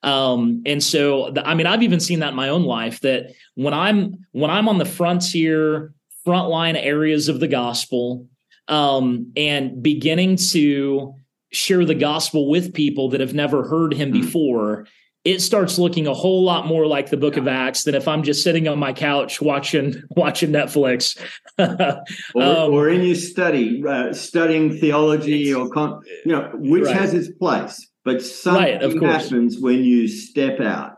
Um, 0.03 0.63
and 0.65 0.83
so, 0.83 1.31
the, 1.31 1.47
I 1.47 1.53
mean, 1.53 1.65
I've 1.65 1.83
even 1.83 2.01
seen 2.01 2.19
that 2.19 2.31
in 2.31 2.35
my 2.35 2.49
own 2.49 2.63
life 2.63 2.99
that 3.01 3.31
when 3.55 3.73
I'm 3.73 4.25
when 4.33 4.51
I'm 4.51 4.67
on 4.67 4.77
the 4.77 4.85
frontier 4.85 5.93
frontline 6.27 6.75
areas 6.75 7.29
of 7.29 7.39
the 7.39 7.47
gospel 7.47 8.27
um, 8.67 9.31
and 9.37 9.81
beginning 9.81 10.35
to 10.51 11.13
share 11.51 11.85
the 11.85 11.95
gospel 11.95 12.49
with 12.49 12.73
people 12.73 13.09
that 13.09 13.21
have 13.21 13.33
never 13.33 13.67
heard 13.67 13.93
him 13.93 14.09
hmm. 14.09 14.19
before 14.21 14.87
it 15.25 15.39
starts 15.39 15.79
looking 15.79 16.05
a 16.05 16.13
whole 16.13 16.43
lot 16.43 16.67
more 16.67 16.85
like 16.85 17.09
the 17.09 17.17
book 17.17 17.37
of 17.37 17.47
acts 17.47 17.83
than 17.83 17.95
if 17.95 18.07
i'm 18.07 18.23
just 18.23 18.43
sitting 18.43 18.67
on 18.67 18.79
my 18.79 18.93
couch 18.93 19.41
watching 19.41 20.01
watching 20.11 20.51
netflix 20.51 21.17
or, 21.57 22.43
um, 22.43 22.73
or, 22.73 22.89
in 22.89 23.03
your 23.03 23.15
study 23.15 23.83
uh, 23.87 24.13
studying 24.13 24.77
theology 24.77 25.53
or 25.53 25.69
con- 25.69 26.01
you 26.25 26.31
know 26.31 26.51
which 26.55 26.85
right. 26.85 26.95
has 26.95 27.13
its 27.13 27.29
place 27.37 27.89
but 28.03 28.21
something 28.21 28.99
right, 28.99 29.03
happens 29.03 29.59
when 29.59 29.83
you 29.83 30.07
step 30.07 30.59
out 30.59 30.97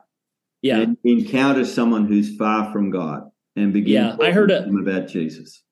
yeah 0.61 0.79
and 0.79 0.97
encounter 1.03 1.65
someone 1.65 2.07
who's 2.07 2.35
far 2.37 2.71
from 2.71 2.89
god 2.89 3.29
and 3.55 3.73
begin 3.73 3.93
yeah, 3.93 4.17
I 4.21 4.31
heard 4.31 4.51
a, 4.51 4.67
about 4.67 5.07
Jesus. 5.07 5.63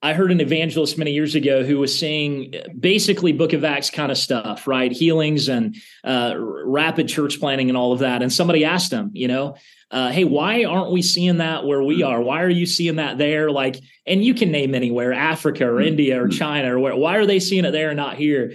I 0.00 0.12
heard 0.12 0.30
an 0.30 0.40
evangelist 0.40 0.96
many 0.96 1.12
years 1.12 1.34
ago 1.34 1.64
who 1.64 1.78
was 1.78 1.98
saying 1.98 2.54
basically 2.78 3.32
Book 3.32 3.52
of 3.52 3.64
Acts 3.64 3.90
kind 3.90 4.12
of 4.12 4.18
stuff, 4.18 4.68
right? 4.68 4.92
Healings 4.92 5.48
and 5.48 5.76
uh, 6.04 6.34
rapid 6.36 7.08
church 7.08 7.40
planning 7.40 7.68
and 7.68 7.76
all 7.76 7.92
of 7.92 7.98
that. 7.98 8.22
And 8.22 8.32
somebody 8.32 8.64
asked 8.64 8.92
him, 8.92 9.10
you 9.12 9.26
know, 9.26 9.56
uh, 9.90 10.10
hey, 10.10 10.24
why 10.24 10.64
aren't 10.64 10.92
we 10.92 11.02
seeing 11.02 11.38
that 11.38 11.66
where 11.66 11.82
we 11.82 12.02
are? 12.04 12.20
Why 12.20 12.42
are 12.42 12.50
you 12.50 12.66
seeing 12.66 12.96
that 12.96 13.18
there? 13.18 13.50
Like, 13.50 13.80
and 14.06 14.24
you 14.24 14.34
can 14.34 14.52
name 14.52 14.74
anywhere, 14.74 15.12
Africa 15.12 15.66
or 15.66 15.74
mm-hmm. 15.78 15.88
India 15.88 16.22
or 16.22 16.28
China 16.28 16.76
or 16.76 16.78
where. 16.78 16.96
Why 16.96 17.16
are 17.16 17.26
they 17.26 17.40
seeing 17.40 17.64
it 17.64 17.72
there 17.72 17.88
and 17.88 17.96
not 17.96 18.16
here? 18.16 18.52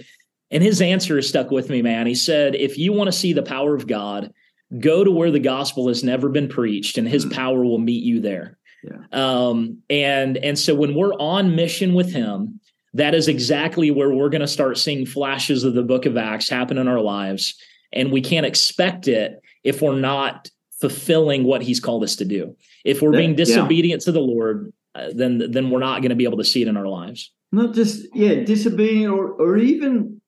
And 0.50 0.62
his 0.62 0.80
answer 0.80 1.18
is 1.18 1.28
stuck 1.28 1.50
with 1.50 1.68
me, 1.68 1.82
man. 1.82 2.06
He 2.06 2.14
said, 2.14 2.54
if 2.54 2.78
you 2.78 2.92
want 2.92 3.08
to 3.08 3.12
see 3.12 3.32
the 3.32 3.42
power 3.42 3.74
of 3.74 3.86
God, 3.86 4.32
go 4.78 5.04
to 5.04 5.10
where 5.10 5.30
the 5.30 5.40
gospel 5.40 5.88
has 5.88 6.02
never 6.02 6.28
been 6.28 6.48
preached, 6.48 6.98
and 6.98 7.08
His 7.08 7.24
power 7.24 7.64
will 7.64 7.78
meet 7.78 8.02
you 8.02 8.20
there. 8.20 8.58
Yeah. 8.84 8.98
Um, 9.12 9.78
and 9.88 10.36
and 10.36 10.58
so 10.58 10.74
when 10.74 10.94
we're 10.94 11.14
on 11.14 11.56
mission 11.56 11.94
with 11.94 12.12
him, 12.12 12.60
that 12.92 13.14
is 13.14 13.28
exactly 13.28 13.90
where 13.90 14.10
we're 14.10 14.28
going 14.28 14.40
to 14.40 14.46
start 14.48 14.78
seeing 14.78 15.06
flashes 15.06 15.64
of 15.64 15.74
the 15.74 15.82
book 15.82 16.06
of 16.06 16.16
Acts 16.16 16.48
happen 16.48 16.78
in 16.78 16.86
our 16.86 17.00
lives. 17.00 17.54
And 17.92 18.12
we 18.12 18.20
can't 18.20 18.46
expect 18.46 19.08
it 19.08 19.40
if 19.62 19.80
we're 19.80 19.98
not 19.98 20.50
fulfilling 20.80 21.44
what 21.44 21.62
he's 21.62 21.80
called 21.80 22.02
us 22.02 22.16
to 22.16 22.24
do. 22.24 22.56
If 22.84 23.00
we're 23.00 23.12
being 23.12 23.34
disobedient 23.34 24.02
yeah. 24.02 24.04
to 24.04 24.12
the 24.12 24.20
Lord, 24.20 24.72
uh, 24.94 25.10
then 25.14 25.50
then 25.50 25.70
we're 25.70 25.78
not 25.78 26.02
going 26.02 26.10
to 26.10 26.16
be 26.16 26.24
able 26.24 26.38
to 26.38 26.44
see 26.44 26.62
it 26.62 26.68
in 26.68 26.76
our 26.76 26.88
lives. 26.88 27.32
Not 27.52 27.72
just 27.72 28.06
yeah, 28.14 28.44
disobedient 28.44 29.12
or 29.12 29.30
or 29.32 29.56
even 29.56 30.20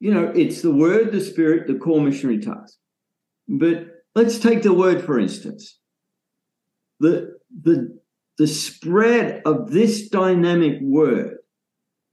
you 0.00 0.12
know, 0.12 0.32
it's 0.34 0.60
the 0.60 0.70
word, 0.70 1.12
the 1.12 1.20
spirit, 1.20 1.66
the 1.66 1.76
core 1.76 2.00
missionary 2.00 2.40
task. 2.40 2.76
But 3.48 3.86
let's 4.14 4.38
take 4.38 4.62
the 4.62 4.74
word 4.74 5.04
for 5.04 5.18
instance. 5.18 5.78
The 7.00 7.33
the 7.62 7.98
the 8.38 8.46
spread 8.46 9.42
of 9.46 9.70
this 9.70 10.08
dynamic 10.08 10.78
word 10.82 11.38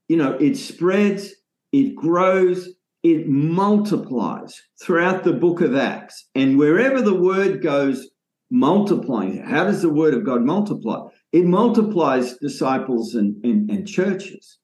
you 0.07 0.17
know 0.17 0.33
it 0.33 0.55
spreads 0.55 1.33
it 1.71 1.95
grows 1.95 2.69
it 3.03 3.27
multiplies 3.27 4.61
throughout 4.81 5.23
the 5.23 5.33
book 5.33 5.61
of 5.61 5.75
acts. 5.75 6.29
And 6.35 6.57
wherever 6.57 7.01
the 7.01 7.15
word 7.15 7.61
goes 7.61 8.07
multiplying 8.53 9.41
how 9.43 9.63
does 9.63 9.81
the 9.81 9.89
word 9.89 10.13
of 10.13 10.25
god 10.25 10.41
multiply? 10.41 10.99
It 11.31 11.45
multiplies 11.45 12.37
disciples 12.37 13.15
and, 13.15 13.43
and, 13.45 13.69
and 13.69 13.87
churches. 13.87 14.59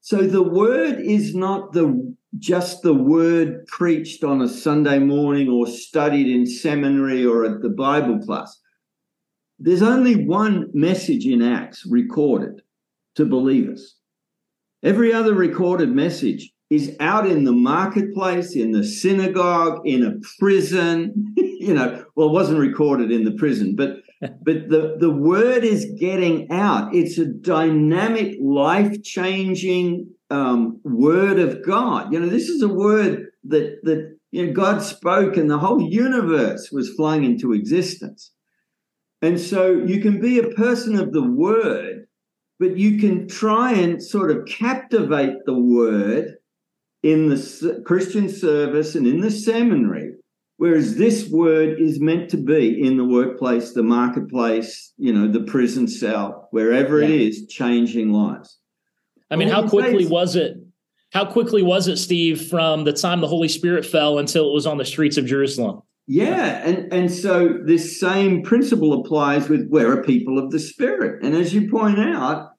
So 0.00 0.22
the 0.26 0.42
word 0.42 1.00
is 1.00 1.34
not 1.34 1.72
the 1.72 2.14
just 2.38 2.82
the 2.82 2.94
word 2.94 3.66
preached 3.68 4.22
on 4.22 4.42
a 4.42 4.48
Sunday 4.48 4.98
morning 4.98 5.48
or 5.48 5.66
studied 5.66 6.26
in 6.26 6.44
seminary 6.44 7.24
or 7.24 7.44
at 7.44 7.62
the 7.62 7.70
Bible 7.70 8.18
class. 8.18 8.60
There's 9.58 9.82
only 9.82 10.24
one 10.24 10.70
message 10.72 11.26
in 11.26 11.42
Acts 11.42 11.84
recorded 11.88 12.62
to 13.16 13.24
believers. 13.24 13.96
Every 14.84 15.12
other 15.12 15.34
recorded 15.34 15.90
message 15.90 16.52
is 16.70 16.94
out 17.00 17.26
in 17.26 17.44
the 17.44 17.52
marketplace, 17.52 18.54
in 18.54 18.70
the 18.70 18.84
synagogue, 18.84 19.80
in 19.84 20.04
a 20.04 20.14
prison. 20.38 21.34
you 21.36 21.74
know, 21.74 22.04
well, 22.14 22.28
it 22.28 22.32
wasn't 22.32 22.60
recorded 22.60 23.10
in 23.10 23.24
the 23.24 23.32
prison, 23.32 23.74
but 23.74 23.96
but 24.20 24.68
the, 24.68 24.96
the 24.98 25.10
word 25.10 25.64
is 25.64 25.92
getting 25.98 26.50
out. 26.50 26.92
It's 26.92 27.18
a 27.18 27.26
dynamic, 27.26 28.36
life-changing 28.40 30.08
um, 30.30 30.80
word 30.82 31.38
of 31.38 31.64
God. 31.64 32.12
You 32.12 32.20
know, 32.20 32.28
this 32.28 32.48
is 32.48 32.62
a 32.62 32.68
word 32.68 33.26
that 33.44 33.78
that 33.84 34.16
you 34.30 34.46
know 34.46 34.52
God 34.52 34.82
spoke, 34.82 35.36
and 35.36 35.50
the 35.50 35.58
whole 35.58 35.82
universe 35.82 36.70
was 36.70 36.94
flung 36.94 37.24
into 37.24 37.52
existence. 37.52 38.32
And 39.22 39.40
so 39.40 39.72
you 39.72 40.00
can 40.00 40.20
be 40.20 40.38
a 40.38 40.50
person 40.50 40.98
of 40.98 41.12
the 41.12 41.22
word, 41.22 42.06
but 42.60 42.76
you 42.76 42.98
can 42.98 43.26
try 43.26 43.72
and 43.72 44.02
sort 44.02 44.30
of 44.30 44.46
captivate 44.46 45.44
the 45.44 45.58
word 45.58 46.36
in 47.02 47.28
the 47.28 47.82
Christian 47.84 48.28
service 48.28 48.94
and 48.94 49.06
in 49.06 49.20
the 49.20 49.30
seminary, 49.30 50.14
whereas 50.56 50.96
this 50.96 51.28
word 51.28 51.80
is 51.80 52.00
meant 52.00 52.30
to 52.30 52.36
be 52.36 52.80
in 52.80 52.96
the 52.96 53.04
workplace, 53.04 53.72
the 53.72 53.82
marketplace, 53.82 54.92
you 54.96 55.12
know, 55.12 55.28
the 55.30 55.44
prison 55.44 55.86
cell, 55.86 56.48
wherever 56.50 57.00
yeah. 57.00 57.08
it 57.08 57.20
is, 57.20 57.46
changing 57.48 58.12
lives. 58.12 58.58
I 59.30 59.36
mean, 59.36 59.48
how 59.48 59.68
quickly 59.68 60.06
was 60.06 60.36
it? 60.36 60.56
How 61.12 61.24
quickly 61.24 61.62
was 61.62 61.88
it, 61.88 61.96
Steve, 61.96 62.48
from 62.48 62.84
the 62.84 62.92
time 62.92 63.20
the 63.20 63.28
Holy 63.28 63.48
Spirit 63.48 63.86
fell 63.86 64.18
until 64.18 64.50
it 64.50 64.52
was 64.52 64.66
on 64.66 64.76
the 64.76 64.84
streets 64.84 65.16
of 65.16 65.24
Jerusalem? 65.24 65.82
Yeah, 66.10 66.66
and 66.66 66.90
and 66.90 67.12
so 67.12 67.58
this 67.66 68.00
same 68.00 68.42
principle 68.42 68.94
applies 68.94 69.50
with 69.50 69.68
we're 69.68 70.00
a 70.00 70.02
people 70.02 70.38
of 70.38 70.50
the 70.50 70.58
Spirit, 70.58 71.22
and 71.22 71.34
as 71.34 71.52
you 71.52 71.70
point 71.70 71.98
out, 71.98 72.52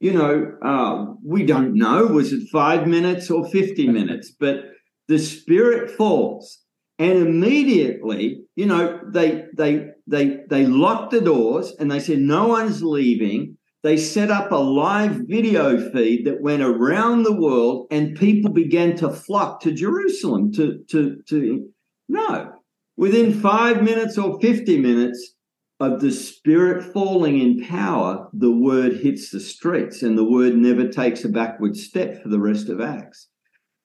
you 0.00 0.12
know, 0.12 0.52
uh, 0.60 1.14
we 1.24 1.46
don't 1.46 1.74
know 1.74 2.06
was 2.06 2.32
it 2.32 2.48
five 2.50 2.88
minutes 2.88 3.30
or 3.30 3.48
fifty 3.48 3.86
minutes, 3.86 4.32
but 4.40 4.56
the 5.06 5.20
Spirit 5.20 5.92
falls, 5.92 6.64
and 6.98 7.16
immediately, 7.16 8.40
you 8.56 8.66
know, 8.66 8.98
they 9.12 9.44
they 9.56 9.86
they 10.08 10.38
they 10.50 10.66
locked 10.66 11.12
the 11.12 11.20
doors 11.20 11.72
and 11.78 11.88
they 11.88 12.00
said 12.00 12.18
no 12.18 12.48
one's 12.48 12.82
leaving. 12.82 13.56
They 13.84 13.98
set 13.98 14.32
up 14.32 14.50
a 14.50 14.56
live 14.56 15.20
video 15.28 15.92
feed 15.92 16.26
that 16.26 16.42
went 16.42 16.62
around 16.62 17.22
the 17.22 17.40
world, 17.40 17.86
and 17.92 18.16
people 18.16 18.50
began 18.50 18.96
to 18.96 19.10
flock 19.10 19.60
to 19.60 19.70
Jerusalem 19.70 20.50
to 20.54 20.80
to 20.90 21.22
to 21.28 21.68
no 22.08 22.55
Within 22.96 23.40
five 23.40 23.82
minutes 23.82 24.16
or 24.16 24.40
50 24.40 24.78
minutes 24.78 25.34
of 25.80 26.00
the 26.00 26.10
Spirit 26.10 26.92
falling 26.92 27.38
in 27.38 27.66
power, 27.66 28.28
the 28.32 28.50
word 28.50 28.94
hits 28.94 29.30
the 29.30 29.40
streets 29.40 30.02
and 30.02 30.16
the 30.16 30.24
word 30.24 30.56
never 30.56 30.88
takes 30.88 31.24
a 31.24 31.28
backward 31.28 31.76
step 31.76 32.22
for 32.22 32.28
the 32.30 32.38
rest 32.38 32.70
of 32.70 32.80
Acts. 32.80 33.28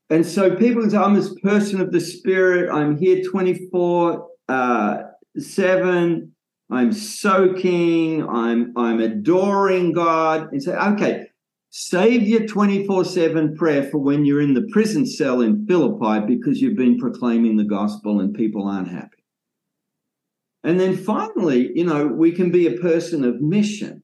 And 0.09 0.25
so 0.25 0.55
people 0.55 0.89
say, 0.89 0.97
I'm 0.97 1.15
this 1.15 1.33
person 1.41 1.81
of 1.81 1.91
the 1.91 1.99
Spirit, 1.99 2.69
I'm 2.71 2.97
here 2.97 3.23
24 3.23 4.27
uh, 4.47 4.97
7, 5.37 6.33
I'm 6.69 6.93
soaking, 6.93 8.27
I'm, 8.27 8.73
I'm 8.77 9.01
adoring 9.01 9.91
God, 9.91 10.51
and 10.51 10.63
say, 10.63 10.73
okay, 10.73 11.27
Save 11.73 12.27
your 12.27 12.45
24 12.45 13.05
7 13.05 13.55
prayer 13.55 13.83
for 13.83 13.97
when 13.97 14.25
you're 14.25 14.41
in 14.41 14.53
the 14.53 14.67
prison 14.71 15.05
cell 15.05 15.39
in 15.39 15.65
Philippi 15.65 16.25
because 16.27 16.59
you've 16.59 16.75
been 16.75 16.99
proclaiming 16.99 17.55
the 17.55 17.63
gospel 17.63 18.19
and 18.19 18.35
people 18.35 18.67
aren't 18.67 18.89
happy. 18.89 19.23
And 20.65 20.77
then 20.77 20.97
finally, 20.97 21.71
you 21.73 21.85
know, 21.85 22.07
we 22.07 22.33
can 22.33 22.51
be 22.51 22.67
a 22.67 22.79
person 22.79 23.23
of 23.23 23.41
mission. 23.41 24.03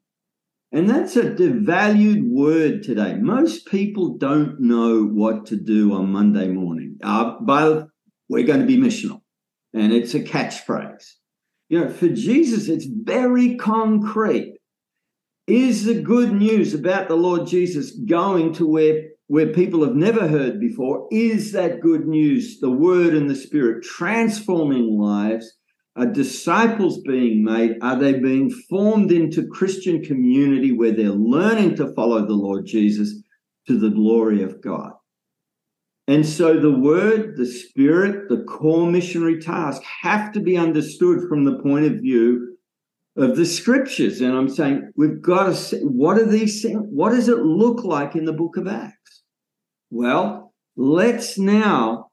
And 0.72 0.90
that's 0.90 1.18
a 1.18 1.24
devalued 1.24 2.30
word 2.30 2.84
today. 2.84 3.16
Most 3.16 3.68
people 3.68 4.18
don't 4.18 4.62
know 4.62 5.04
what 5.04 5.46
to 5.48 5.58
do 5.58 5.94
on 5.94 6.12
Monday 6.12 6.48
morning. 6.48 6.98
Uh, 7.04 7.36
but 7.42 7.88
we're 8.30 8.48
going 8.48 8.62
to 8.62 8.66
be 8.66 8.78
missional. 8.78 9.22
And 9.74 9.92
it's 9.92 10.14
a 10.14 10.22
catchphrase. 10.22 11.16
You 11.68 11.82
know, 11.82 11.90
for 11.90 12.08
Jesus, 12.08 12.70
it's 12.70 12.86
very 12.86 13.58
concrete. 13.58 14.57
Is 15.48 15.86
the 15.86 16.02
good 16.02 16.34
news 16.34 16.74
about 16.74 17.08
the 17.08 17.16
Lord 17.16 17.48
Jesus 17.48 17.92
going 17.92 18.52
to 18.56 18.68
where, 18.68 19.04
where 19.28 19.54
people 19.54 19.82
have 19.86 19.96
never 19.96 20.28
heard 20.28 20.60
before? 20.60 21.08
Is 21.10 21.54
that 21.54 21.80
good 21.80 22.06
news, 22.06 22.60
the 22.60 22.70
Word 22.70 23.14
and 23.14 23.30
the 23.30 23.36
Spirit, 23.36 23.82
transforming 23.82 25.00
lives? 25.00 25.54
Are 25.96 26.06
disciples 26.06 27.00
being 27.00 27.46
made? 27.46 27.78
Are 27.82 27.98
they 27.98 28.20
being 28.20 28.52
formed 28.70 29.14
into 29.14 29.48
Christian 29.48 30.04
community 30.04 30.74
where 30.74 30.92
they're 30.92 31.12
learning 31.12 31.78
to 31.78 31.94
follow 31.94 32.28
the 32.28 32.34
Lord 32.34 32.66
Jesus 32.66 33.16
to 33.68 33.80
the 33.80 33.90
glory 33.90 34.44
of 34.44 34.62
God? 34.62 34.92
And 36.10 36.26
so 36.26 36.60
the 36.60 36.78
word, 36.78 37.38
the 37.38 37.46
spirit, 37.46 38.28
the 38.28 38.44
core 38.44 38.92
missionary 38.92 39.40
task 39.40 39.82
have 40.02 40.34
to 40.34 40.42
be 40.42 40.58
understood 40.58 41.30
from 41.30 41.46
the 41.46 41.60
point 41.60 41.86
of 41.86 42.02
view 42.02 42.57
of 43.18 43.36
the 43.36 43.46
scriptures. 43.46 44.22
And 44.22 44.36
I'm 44.36 44.50
saying 44.50 44.92
we've 44.96 45.22
got 45.22 45.48
to 45.48 45.56
see 45.56 45.80
what 45.80 46.18
are 46.18 46.26
these 46.26 46.62
things? 46.62 46.84
What 46.90 47.10
does 47.10 47.28
it 47.28 47.40
look 47.40 47.84
like 47.84 48.16
in 48.16 48.26
the 48.26 48.34
book 48.34 48.58
of 48.58 48.68
Acts? 48.68 49.24
Well, 49.90 50.54
let's 50.76 51.38
now 51.38 52.12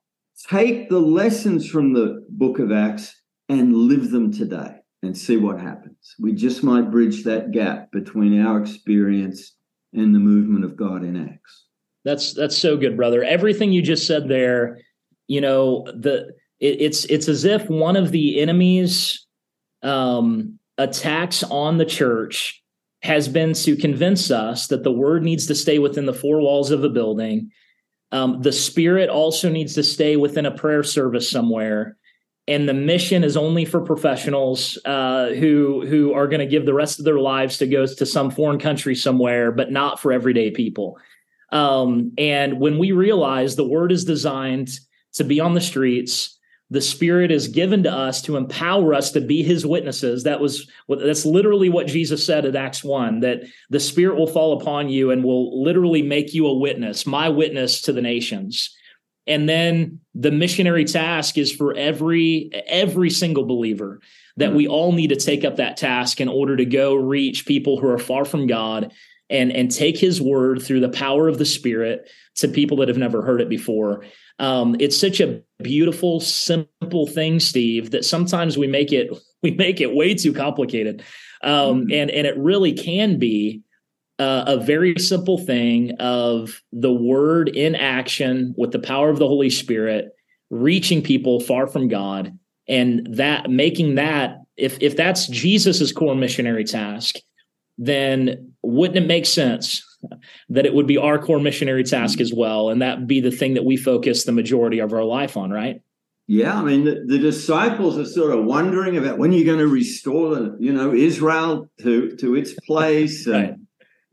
take 0.49 0.89
the 0.89 0.99
lessons 0.99 1.69
from 1.69 1.93
the 1.93 2.25
book 2.31 2.59
of 2.59 2.73
Acts 2.73 3.15
and 3.49 3.75
live 3.75 4.11
them 4.11 4.33
today 4.33 4.77
and 5.03 5.17
see 5.17 5.37
what 5.37 5.61
happens. 5.61 6.15
We 6.19 6.33
just 6.33 6.65
might 6.65 6.91
bridge 6.91 7.25
that 7.25 7.53
gap 7.53 7.93
between 7.93 8.41
our 8.41 8.61
experience 8.61 9.55
and 9.93 10.15
the 10.15 10.19
movement 10.19 10.65
of 10.65 10.77
God 10.77 11.05
in 11.05 11.17
Acts. 11.17 11.67
That's 12.05 12.35
that's 12.35 12.57
so 12.57 12.77
good, 12.77 12.97
brother. 12.97 13.23
Everything 13.23 13.73
you 13.73 13.83
just 13.83 14.07
said 14.07 14.29
there, 14.29 14.79
you 15.27 15.41
know, 15.41 15.85
the 15.87 16.35
it, 16.61 16.81
it's 16.81 17.05
it's 17.07 17.29
as 17.29 17.45
if 17.45 17.69
one 17.69 17.97
of 17.97 18.11
the 18.11 18.41
enemies 18.41 19.27
um 19.83 20.59
attacks 20.79 21.43
on 21.43 21.79
the 21.79 21.85
church 21.85 22.63
has 23.03 23.29
been 23.29 23.53
to 23.53 23.77
convince 23.77 24.31
us 24.31 24.69
that 24.69 24.83
the 24.83 24.93
word 24.93 25.23
needs 25.23 25.47
to 25.47 25.55
stay 25.55 25.79
within 25.79 26.07
the 26.07 26.15
four 26.15 26.41
walls 26.41 26.71
of 26.71 26.85
a 26.85 26.89
building. 26.89 27.51
Um, 28.13 28.41
the 28.43 28.53
spirit 28.53 29.11
also 29.11 29.51
needs 29.51 29.75
to 29.75 29.83
stay 29.83 30.17
within 30.17 30.47
a 30.47 30.57
prayer 30.57 30.83
service 30.83 31.31
somewhere. 31.31 31.99
And 32.47 32.69
the 32.69 32.75
mission 32.75 33.25
is 33.25 33.37
only 33.37 33.65
for 33.65 33.81
professionals 33.81 34.79
uh, 34.85 35.29
who 35.31 35.87
who 35.87 36.13
are 36.13 36.29
going 36.29 36.41
to 36.41 36.47
give 36.47 36.67
the 36.67 36.75
rest 36.75 36.99
of 36.99 37.05
their 37.05 37.19
lives 37.19 37.59
to 37.59 37.67
go 37.67 37.87
to 37.87 38.07
some 38.07 38.31
foreign 38.31 38.59
country 38.59 38.95
somewhere, 38.95 39.51
but 39.51 39.71
not 39.73 40.01
for 40.01 40.13
everyday 40.13 40.51
people. 40.51 40.99
Um, 41.51 42.13
and 42.19 42.61
when 42.61 42.79
we 42.79 42.93
realize 42.93 43.57
the 43.57 43.67
word 43.67 43.93
is 43.93 44.05
designed 44.05 44.71
to 45.15 45.25
be 45.25 45.41
on 45.41 45.55
the 45.55 45.61
streets, 45.61 46.39
the 46.71 46.81
spirit 46.81 47.31
is 47.31 47.49
given 47.49 47.83
to 47.83 47.93
us 47.93 48.23
to 48.23 48.37
empower 48.37 48.95
us 48.95 49.13
to 49.13 49.21
be 49.21 49.43
his 49.43 49.67
witnesses 49.67 50.25
that 50.25 50.41
was 50.41 50.71
that's 50.89 51.27
literally 51.27 51.69
what 51.69 51.87
jesus 51.87 52.25
said 52.25 52.45
at 52.45 52.57
acts 52.57 52.83
1 52.83 53.21
that 53.21 53.43
the 53.71 53.81
spirit 53.81 54.17
will 54.17 54.27
fall 54.27 54.61
upon 54.61 54.89
you 54.89 55.11
and 55.11 55.23
will 55.23 55.63
literally 55.63 56.03
make 56.03 56.35
you 56.35 56.47
a 56.47 56.59
witness 56.59 57.07
my 57.07 57.29
witness 57.29 57.83
to 57.83 57.93
the 57.93 58.03
nations 58.03 58.75
and 59.27 59.49
then 59.49 60.01
the 60.15 60.31
missionary 60.31 60.85
task 60.85 61.39
is 61.39 61.53
for 61.53 61.75
every 61.75 62.51
every 62.67 63.11
single 63.11 63.45
believer 63.45 64.01
that 64.37 64.49
mm-hmm. 64.49 64.57
we 64.57 64.69
all 64.69 64.93
need 64.93 65.09
to 65.09 65.17
take 65.17 65.45
up 65.45 65.57
that 65.57 65.77
task 65.77 66.21
in 66.21 66.29
order 66.29 66.57
to 66.57 66.65
go 66.65 66.95
reach 66.95 67.47
people 67.47 67.79
who 67.79 67.89
are 67.89 67.99
far 67.99 68.25
from 68.25 68.47
god 68.47 68.93
and 69.31 69.53
and 69.53 69.71
take 69.71 69.99
his 69.99 70.21
word 70.21 70.63
through 70.63 70.81
the 70.81 70.89
power 70.89 71.29
of 71.29 71.39
the 71.39 71.45
spirit 71.45 72.09
to 72.37 72.49
people 72.49 72.77
that 72.79 72.89
have 72.89 72.99
never 72.99 73.23
heard 73.23 73.41
it 73.41 73.49
before 73.49 74.05
um, 74.39 74.77
it's 74.81 74.99
such 74.99 75.21
a 75.21 75.41
beautiful, 75.63 76.21
simple 76.21 77.07
thing, 77.07 77.39
Steve, 77.39 77.91
that 77.93 78.05
sometimes 78.05 78.59
we 78.59 78.67
make 78.67 78.93
it 78.93 79.11
we 79.43 79.53
make 79.53 79.81
it 79.81 79.95
way 79.95 80.15
too 80.15 80.33
complicated, 80.33 81.03
um, 81.43 81.83
mm-hmm. 81.83 81.93
and 81.93 82.11
and 82.11 82.27
it 82.27 82.37
really 82.39 82.73
can 82.73 83.19
be 83.19 83.63
uh, 84.19 84.45
a 84.47 84.57
very 84.59 84.95
simple 84.99 85.39
thing 85.39 85.93
of 86.01 86.63
the 86.73 86.93
word 86.93 87.49
in 87.49 87.75
action 87.75 88.55
with 88.57 88.73
the 88.73 88.79
power 88.79 89.11
of 89.11 89.19
the 89.19 89.29
Holy 89.29 89.51
Spirit, 89.51 90.11
reaching 90.51 91.03
people 91.03 91.41
far 91.41 91.67
from 91.67 91.89
God, 91.89 92.37
and 92.67 93.07
that 93.17 93.51
making 93.51 93.97
that 93.97 94.39
if 94.57 94.79
if 94.81 94.97
that's 94.97 95.29
Jesus's 95.29 95.93
core 95.93 96.17
missionary 96.17 96.65
task, 96.65 97.17
then 97.79 98.54
wouldn't 98.67 98.99
it 98.99 99.07
make 99.07 99.27
sense 99.27 99.83
that 100.49 100.67
it 100.67 100.75
would 100.75 100.87
be 100.87 100.99
our 100.99 101.19
core 101.19 101.41
missionary 101.41 101.85
task 101.85 102.21
as 102.21 102.33
well 102.33 102.71
and 102.71 102.83
that 102.83 103.07
be 103.07 103.21
the 103.21 103.31
thing 103.31 103.55
that 103.55 103.65
we 103.65 103.77
focus 103.77 104.25
the 104.25 104.33
majority 104.33 104.79
of 104.79 104.93
our 104.93 105.05
life 105.05 105.37
on 105.37 105.51
right 105.51 105.81
yeah 106.27 106.59
i 106.59 106.63
mean 106.63 106.85
the, 106.85 107.05
the 107.07 107.19
disciples 107.19 107.99
are 107.99 108.05
sort 108.05 108.37
of 108.37 108.45
wondering 108.45 108.97
about 108.97 109.19
when 109.19 109.33
you're 109.33 109.47
going 109.47 109.59
to 109.59 109.67
restore 109.67 110.35
the, 110.35 110.57
you 110.59 110.73
know 110.73 110.93
israel 110.93 111.69
to 111.81 112.15
to 112.17 112.35
its 112.35 112.55
place 112.67 113.27
right. 113.27 113.55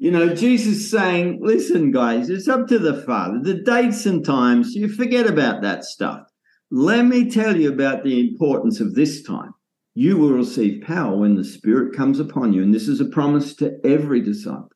You 0.04 0.10
know, 0.10 0.34
Jesus 0.34 0.90
saying, 0.90 1.42
listen, 1.44 1.92
guys, 1.92 2.32
it's 2.32 2.48
up 2.48 2.68
to 2.70 2.80
the 2.80 3.04
Father. 3.04 3.40
The 3.40 3.62
dates 3.62 4.08
and 4.08 4.26
times, 4.26 4.74
you 4.74 4.88
forget 4.88 5.28
about 5.28 5.62
that 5.62 5.84
stuff. 5.84 6.24
Let 6.72 7.06
me 7.06 7.30
tell 7.30 7.56
you 7.56 7.72
about 7.72 8.04
the 8.04 8.20
importance 8.20 8.80
of 8.80 8.96
this 8.96 9.22
time. 9.22 9.52
You 9.94 10.18
will 10.18 10.32
receive 10.32 10.84
power 10.84 11.16
when 11.18 11.36
the 11.36 11.44
Spirit 11.44 11.96
comes 11.96 12.20
upon 12.20 12.54
you. 12.54 12.64
And 12.64 12.74
this 12.74 12.88
is 12.88 13.02
a 13.02 13.06
promise 13.06 13.56
to 13.56 13.80
every 13.86 14.22
disciple. 14.22 14.70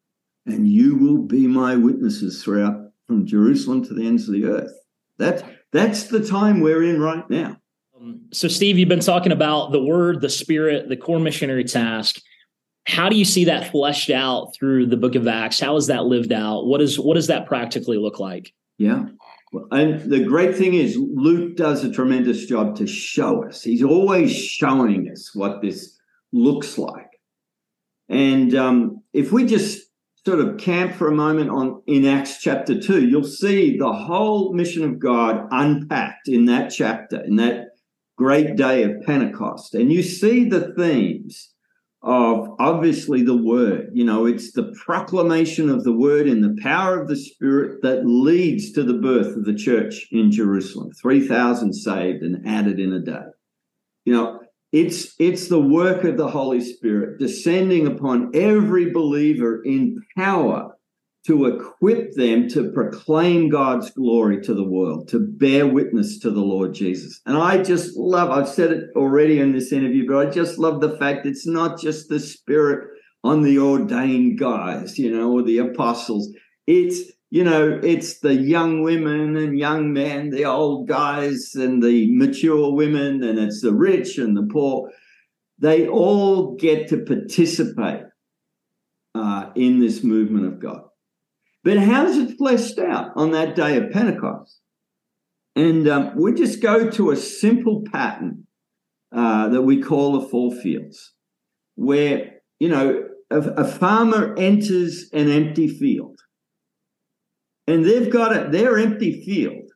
And 0.45 0.67
you 0.67 0.95
will 0.95 1.19
be 1.19 1.47
my 1.47 1.75
witnesses 1.75 2.43
throughout 2.43 2.91
from 3.08 3.25
Jerusalem 3.25 3.84
to 3.86 3.93
the 3.93 4.06
ends 4.06 4.28
of 4.28 4.34
the 4.34 4.45
earth. 4.45 4.73
That, 5.17 5.45
that's 5.71 6.04
the 6.04 6.25
time 6.25 6.60
we're 6.60 6.84
in 6.84 6.99
right 6.99 7.28
now. 7.30 7.58
Um, 7.99 8.25
so, 8.34 8.47
Steve, 8.47 8.78
you've 8.78 8.89
been 8.89 8.99
talking 8.99 9.32
about 9.32 9.71
the 9.71 9.82
Word, 9.82 10.21
the 10.21 10.30
Spirit, 10.30 10.89
the 10.89 10.97
core 10.97 11.19
missionary 11.19 11.63
task 11.63 12.19
how 12.86 13.10
do 13.10 13.17
you 13.17 13.25
see 13.25 13.45
that 13.45 13.71
fleshed 13.71 14.10
out 14.10 14.54
through 14.56 14.86
the 14.86 14.97
book 14.97 15.15
of 15.15 15.28
acts 15.28 15.60
how 15.60 15.75
is 15.75 15.88
that 15.88 16.06
lived 16.06 16.32
out 16.32 16.65
what 16.65 16.82
is 16.82 16.99
what 16.99 17.15
does 17.15 17.28
that 17.28 17.45
practically 17.45 17.97
look 17.97 18.19
like 18.19 18.54
yeah 18.78 19.06
and 19.71 20.01
the 20.12 20.23
great 20.23 20.55
thing 20.55 20.73
is 20.73 20.97
luke 20.97 21.55
does 21.55 21.84
a 21.84 21.91
tremendous 21.91 22.45
job 22.45 22.75
to 22.77 22.88
show 22.88 23.45
us. 23.45 23.62
He's 23.62 23.84
always 23.84 24.36
showing 24.36 25.10
us 25.12 25.34
what 25.34 25.62
this 25.62 25.97
looks 26.34 26.77
like. 26.77 27.19
And 28.10 28.53
um, 28.55 29.03
if 29.13 29.31
we 29.31 29.45
just 29.45 29.81
sort 30.25 30.39
of 30.39 30.58
camp 30.58 30.95
for 30.95 31.08
a 31.08 31.15
moment 31.15 31.49
on 31.49 31.81
in 31.86 32.05
acts 32.05 32.39
chapter 32.41 32.79
2 32.79 33.08
you'll 33.08 33.23
see 33.23 33.77
the 33.77 33.93
whole 33.93 34.53
mission 34.53 34.84
of 34.84 34.97
god 34.97 35.47
unpacked 35.51 36.27
in 36.27 36.45
that 36.45 36.69
chapter 36.69 37.23
in 37.23 37.36
that 37.36 37.75
great 38.15 38.55
day 38.55 38.84
of 38.84 39.01
pentecost. 39.01 39.75
And 39.75 39.91
you 39.91 40.01
see 40.01 40.47
the 40.47 40.73
themes 40.75 41.53
of 42.05 42.55
obviously 42.59 43.23
the 43.23 43.35
word. 43.35 43.89
You 43.93 44.05
know, 44.05 44.27
it's 44.27 44.51
the 44.51 44.71
proclamation 44.85 45.69
of 45.69 45.83
the 45.83 45.91
word 45.91 46.27
in 46.27 46.41
the 46.41 46.55
power 46.61 47.01
of 47.01 47.07
the 47.07 47.15
Spirit 47.15 47.81
that 47.81 48.05
leads 48.05 48.71
to 48.73 48.83
the 48.83 48.93
birth 48.93 49.35
of 49.35 49.45
the 49.45 49.55
church 49.55 50.07
in 50.11 50.31
Jerusalem. 50.31 50.91
3,000 51.01 51.73
saved 51.73 52.21
and 52.21 52.47
added 52.47 52.79
in 52.79 52.93
a 52.93 52.99
day. 52.99 53.25
You 54.05 54.13
know, 54.13 54.39
it's 54.71 55.15
it's 55.19 55.47
the 55.47 55.59
work 55.59 56.03
of 56.03 56.17
the 56.17 56.27
Holy 56.27 56.61
Spirit 56.61 57.17
descending 57.17 57.87
upon 57.87 58.31
every 58.35 58.91
believer 58.91 59.63
in 59.63 60.03
power 60.15 60.74
to 61.25 61.45
equip 61.45 62.13
them 62.13 62.47
to 62.49 62.71
proclaim 62.71 63.49
God's 63.49 63.89
glory 63.89 64.41
to 64.41 64.53
the 64.53 64.63
world, 64.63 65.07
to 65.09 65.19
bear 65.19 65.65
witness 65.65 66.19
to 66.19 66.29
the 66.29 66.41
Lord 66.41 66.73
Jesus. 66.73 67.19
And 67.25 67.35
I 67.35 67.63
just 67.63 67.97
love, 67.97 68.29
I've 68.29 68.47
said 68.47 68.71
it 68.71 68.83
already 68.95 69.39
in 69.39 69.51
this 69.51 69.71
interview, 69.71 70.07
but 70.07 70.27
I 70.27 70.29
just 70.29 70.59
love 70.59 70.81
the 70.81 70.97
fact 70.97 71.25
it's 71.25 71.47
not 71.47 71.79
just 71.79 72.09
the 72.09 72.19
Spirit 72.19 72.89
on 73.23 73.41
the 73.41 73.57
ordained 73.57 74.38
guys, 74.38 74.99
you 74.99 75.11
know, 75.11 75.31
or 75.31 75.41
the 75.41 75.57
apostles. 75.57 76.29
It's, 76.67 77.11
you 77.31 77.43
know, 77.43 77.79
it's 77.81 78.19
the 78.19 78.35
young 78.35 78.83
women 78.83 79.35
and 79.35 79.57
young 79.57 79.93
men, 79.93 80.29
the 80.29 80.45
old 80.45 80.88
guys 80.88 81.53
and 81.55 81.81
the 81.81 82.15
mature 82.15 82.71
women, 82.71 83.23
and 83.23 83.39
it's 83.39 83.61
the 83.61 83.73
rich 83.73 84.19
and 84.19 84.38
the 84.38 84.47
poor. 84.53 84.91
They 85.57 85.88
all 85.88 86.55
get 86.55 86.88
to 86.89 87.03
participate 87.03 88.03
uh, 89.15 89.49
in 89.55 89.79
this 89.79 90.03
movement 90.03 90.45
of 90.45 90.59
God. 90.59 90.81
But 91.65 91.80
how's 91.80 92.15
it 92.15 92.38
fleshed 92.38 92.78
out 92.78 93.13
on 93.15 93.32
that 93.32 93.56
day 93.56 93.75
of 93.78 93.89
Pentecost? 93.89 94.62
And 95.56 95.88
um, 95.88 96.12
we 96.15 96.32
just 96.34 96.62
go 96.62 96.91
to 96.91 97.10
a 97.10 97.15
simple 97.15 97.82
pattern 97.91 98.45
uh, 99.13 99.49
that 99.49 99.63
we 99.63 99.82
call 99.82 100.19
the 100.19 100.28
four 100.28 100.54
fields, 100.54 101.13
where, 101.73 102.34
you 102.60 102.69
know, 102.69 103.06
a, 103.32 103.39
a 103.39 103.65
farmer 103.65 104.36
enters 104.38 105.10
an 105.12 105.32
empty 105.32 105.67
field. 105.67 106.19
And 107.65 107.84
they've 107.84 108.12
got 108.12 108.36
it, 108.36 108.51
their 108.51 108.78
empty 108.78 109.23
field 109.25 109.71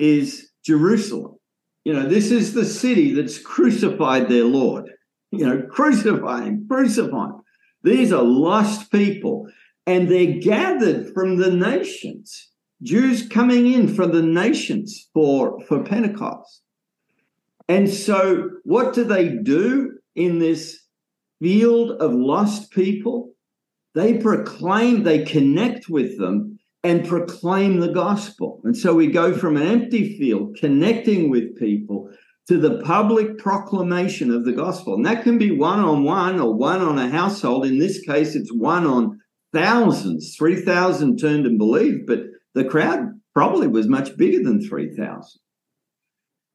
is 0.00 0.50
Jerusalem. 0.66 1.36
You 1.84 1.92
know, 1.92 2.08
this 2.08 2.32
is 2.32 2.52
the 2.52 2.64
city 2.64 3.14
that's 3.14 3.38
crucified 3.38 4.28
their 4.28 4.44
Lord. 4.44 4.90
You 5.30 5.46
know, 5.46 5.62
crucify 5.70 6.46
him, 6.46 6.66
crucify 6.68 7.26
him. 7.26 7.42
These 7.84 8.12
are 8.12 8.22
lost 8.22 8.90
people 8.90 9.46
and 9.86 10.08
they're 10.08 10.38
gathered 10.40 11.12
from 11.12 11.36
the 11.36 11.50
nations. 11.50 12.48
Jews 12.82 13.28
coming 13.28 13.72
in 13.72 13.94
from 13.94 14.12
the 14.12 14.22
nations 14.22 15.08
for, 15.14 15.60
for 15.66 15.82
Pentecost. 15.82 16.62
And 17.68 17.88
so, 17.88 18.50
what 18.64 18.92
do 18.92 19.04
they 19.04 19.28
do 19.28 19.98
in 20.14 20.38
this 20.38 20.80
field 21.40 21.92
of 22.02 22.12
lost 22.12 22.72
people? 22.72 23.32
They 23.94 24.18
proclaim, 24.18 25.04
they 25.04 25.24
connect 25.24 25.88
with 25.88 26.18
them 26.18 26.58
and 26.82 27.06
proclaim 27.06 27.78
the 27.78 27.92
gospel. 27.92 28.60
And 28.64 28.76
so, 28.76 28.94
we 28.94 29.06
go 29.06 29.32
from 29.32 29.56
an 29.56 29.62
empty 29.62 30.18
field, 30.18 30.56
connecting 30.58 31.30
with 31.30 31.56
people, 31.56 32.10
to 32.48 32.58
the 32.58 32.82
public 32.82 33.38
proclamation 33.38 34.32
of 34.32 34.44
the 34.44 34.52
gospel. 34.52 34.94
And 34.94 35.06
that 35.06 35.22
can 35.22 35.38
be 35.38 35.52
one 35.52 35.78
on 35.78 36.02
one 36.02 36.40
or 36.40 36.52
one 36.52 36.80
on 36.80 36.98
a 36.98 37.08
household. 37.08 37.66
In 37.66 37.78
this 37.78 38.00
case, 38.00 38.34
it's 38.34 38.52
one 38.52 38.84
on 38.84 39.20
thousands, 39.52 40.34
3,000 40.36 41.18
turned 41.18 41.46
and 41.46 41.58
believed, 41.58 42.06
but 42.06 42.20
the 42.54 42.64
crowd 42.64 43.20
probably 43.34 43.68
was 43.68 43.88
much 43.88 44.16
bigger 44.16 44.42
than 44.42 44.66
3,000. 44.66 45.40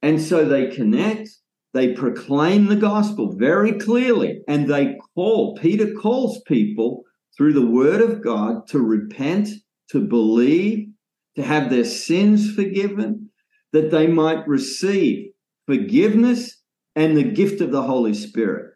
And 0.02 0.20
so 0.20 0.44
they 0.44 0.68
connect, 0.68 1.28
they 1.74 1.92
proclaim 1.92 2.66
the 2.66 2.76
gospel 2.76 3.34
very 3.36 3.72
clearly, 3.72 4.40
and 4.46 4.68
they 4.68 4.96
call, 5.14 5.56
Peter 5.56 5.92
calls 5.92 6.40
people 6.46 7.02
through 7.36 7.52
the 7.52 7.66
word 7.66 8.00
of 8.00 8.22
God 8.22 8.66
to 8.68 8.80
repent, 8.80 9.48
to 9.90 10.00
believe, 10.00 10.88
to 11.36 11.42
have 11.42 11.70
their 11.70 11.84
sins 11.84 12.52
forgiven, 12.54 13.30
that 13.72 13.90
they 13.90 14.06
might 14.06 14.46
receive 14.48 15.30
forgiveness 15.66 16.62
and 16.96 17.16
the 17.16 17.22
gift 17.22 17.60
of 17.60 17.70
the 17.70 17.82
Holy 17.82 18.14
Spirit. 18.14 18.72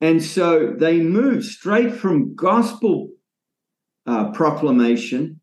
And 0.00 0.22
so 0.22 0.74
they 0.78 1.00
move 1.00 1.44
straight 1.44 1.94
from 1.94 2.34
gospel 2.34 3.08
uh, 4.06 4.30
proclamation 4.32 5.40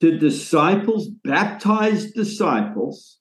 to 0.00 0.18
disciples, 0.18 1.08
baptized 1.24 2.14
disciples 2.14 3.18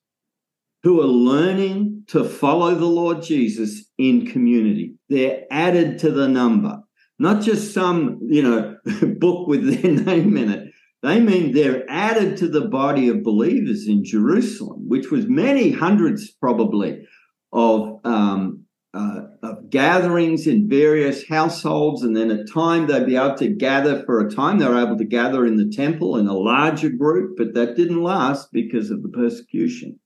who 0.83 1.01
are 1.01 1.07
learning 1.07 2.03
to 2.07 2.23
follow 2.23 2.75
the 2.75 2.85
Lord 2.85 3.23
Jesus 3.23 3.85
in 3.97 4.27
community. 4.27 4.93
They're 5.09 5.43
added 5.49 5.97
to 5.99 6.11
the 6.11 6.27
number, 6.27 6.79
not 7.17 7.41
just 7.41 7.73
some, 7.73 8.19
you 8.21 8.43
know, 8.43 8.77
book 9.17 9.47
with 9.47 9.65
their 9.65 9.91
name 10.05 10.37
in 10.37 10.51
it. 10.51 10.71
They 11.01 11.19
mean 11.19 11.53
they're 11.53 11.85
added 11.89 12.37
to 12.37 12.47
the 12.47 12.67
body 12.67 13.09
of 13.09 13.23
believers 13.23 13.87
in 13.87 14.03
Jerusalem, 14.03 14.87
which 14.87 15.11
was 15.11 15.27
many 15.27 15.71
hundreds 15.71 16.31
probably 16.31 17.05
of 17.53 17.99
um, 18.03 18.64
uh, 18.95 19.21
of 19.43 19.69
gatherings 19.69 20.47
in 20.47 20.69
various 20.69 21.27
households, 21.27 22.01
and 22.01 22.15
then 22.15 22.31
at 22.31 22.49
time 22.49 22.87
they'd 22.87 23.05
be 23.05 23.17
able 23.17 23.35
to 23.35 23.49
gather 23.49 24.03
for 24.05 24.25
a 24.25 24.31
time. 24.31 24.57
They 24.57 24.67
were 24.67 24.81
able 24.81 24.97
to 24.97 25.05
gather 25.05 25.45
in 25.45 25.57
the 25.57 25.69
temple 25.69 26.17
in 26.17 26.27
a 26.27 26.33
larger 26.33 26.89
group, 26.89 27.35
but 27.37 27.53
that 27.55 27.75
didn't 27.75 28.01
last 28.01 28.51
because 28.53 28.91
of 28.91 29.03
the 29.03 29.09
persecution. 29.09 29.99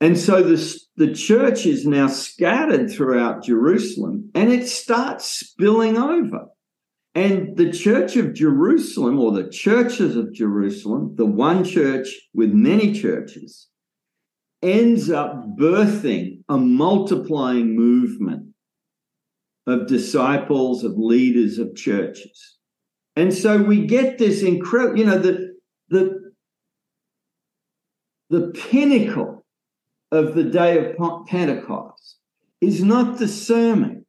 And 0.00 0.18
so 0.18 0.42
this, 0.42 0.88
the 0.96 1.14
church 1.14 1.66
is 1.66 1.86
now 1.86 2.08
scattered 2.08 2.90
throughout 2.90 3.44
Jerusalem, 3.44 4.30
and 4.34 4.52
it 4.52 4.66
starts 4.66 5.26
spilling 5.26 5.96
over. 5.96 6.46
And 7.14 7.56
the 7.56 7.70
church 7.70 8.16
of 8.16 8.34
Jerusalem, 8.34 9.20
or 9.20 9.30
the 9.30 9.48
churches 9.48 10.16
of 10.16 10.34
Jerusalem, 10.34 11.14
the 11.16 11.26
one 11.26 11.62
church 11.62 12.08
with 12.34 12.50
many 12.50 12.92
churches, 12.92 13.68
ends 14.64 15.10
up 15.10 15.56
birthing 15.56 16.42
a 16.48 16.58
multiplying 16.58 17.76
movement 17.76 18.54
of 19.66 19.86
disciples, 19.86 20.84
of 20.84 20.92
leaders, 20.96 21.58
of 21.58 21.76
churches. 21.76 22.56
And 23.16 23.32
so 23.32 23.62
we 23.62 23.86
get 23.86 24.18
this 24.18 24.42
incredible, 24.42 24.98
you 24.98 25.06
know, 25.06 25.18
the, 25.18 25.54
the, 25.88 26.32
the 28.30 28.48
pinnacle 28.48 29.46
of 30.10 30.34
the 30.34 30.44
day 30.44 30.78
of 30.78 31.26
Pentecost 31.26 32.18
is 32.60 32.82
not 32.82 33.18
the 33.18 33.28
sermon. 33.28 34.04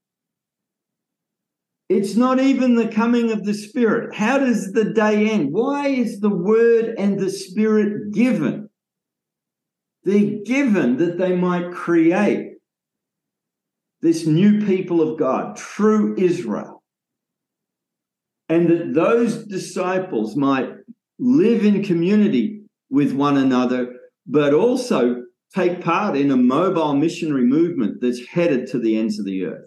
It's 1.88 2.16
not 2.16 2.40
even 2.40 2.76
the 2.76 2.88
coming 2.88 3.32
of 3.32 3.46
the 3.46 3.54
Spirit. 3.54 4.16
How 4.16 4.40
does 4.40 4.74
the 4.74 4.86
day 4.86 5.30
end? 5.30 5.52
Why 5.52 5.90
is 5.90 6.20
the 6.20 6.36
word 6.36 6.96
and 6.98 7.20
the 7.20 7.30
Spirit 7.30 8.12
given? 8.12 8.65
They're 10.06 10.44
given 10.46 10.98
that 10.98 11.18
they 11.18 11.36
might 11.36 11.72
create 11.72 12.54
this 14.02 14.28
new 14.28 14.64
people 14.64 15.02
of 15.02 15.18
God, 15.18 15.58
true 15.58 16.16
Israel. 16.18 16.84
And 18.48 18.70
that 18.70 18.94
those 18.94 19.46
disciples 19.46 20.36
might 20.36 20.70
live 21.18 21.66
in 21.66 21.84
community 21.84 22.62
with 22.92 23.14
one 23.14 23.38
another, 23.38 23.96
but 24.28 24.54
also 24.54 25.24
take 25.56 25.84
part 25.84 26.16
in 26.16 26.30
a 26.30 26.38
mobile 26.38 26.96
missionary 26.96 27.46
movement 27.46 28.00
that's 28.00 28.28
headed 28.28 28.68
to 28.68 28.80
the 28.80 28.98
ends 28.98 29.18
of 29.18 29.26
the 29.26 29.46
earth. 29.46 29.66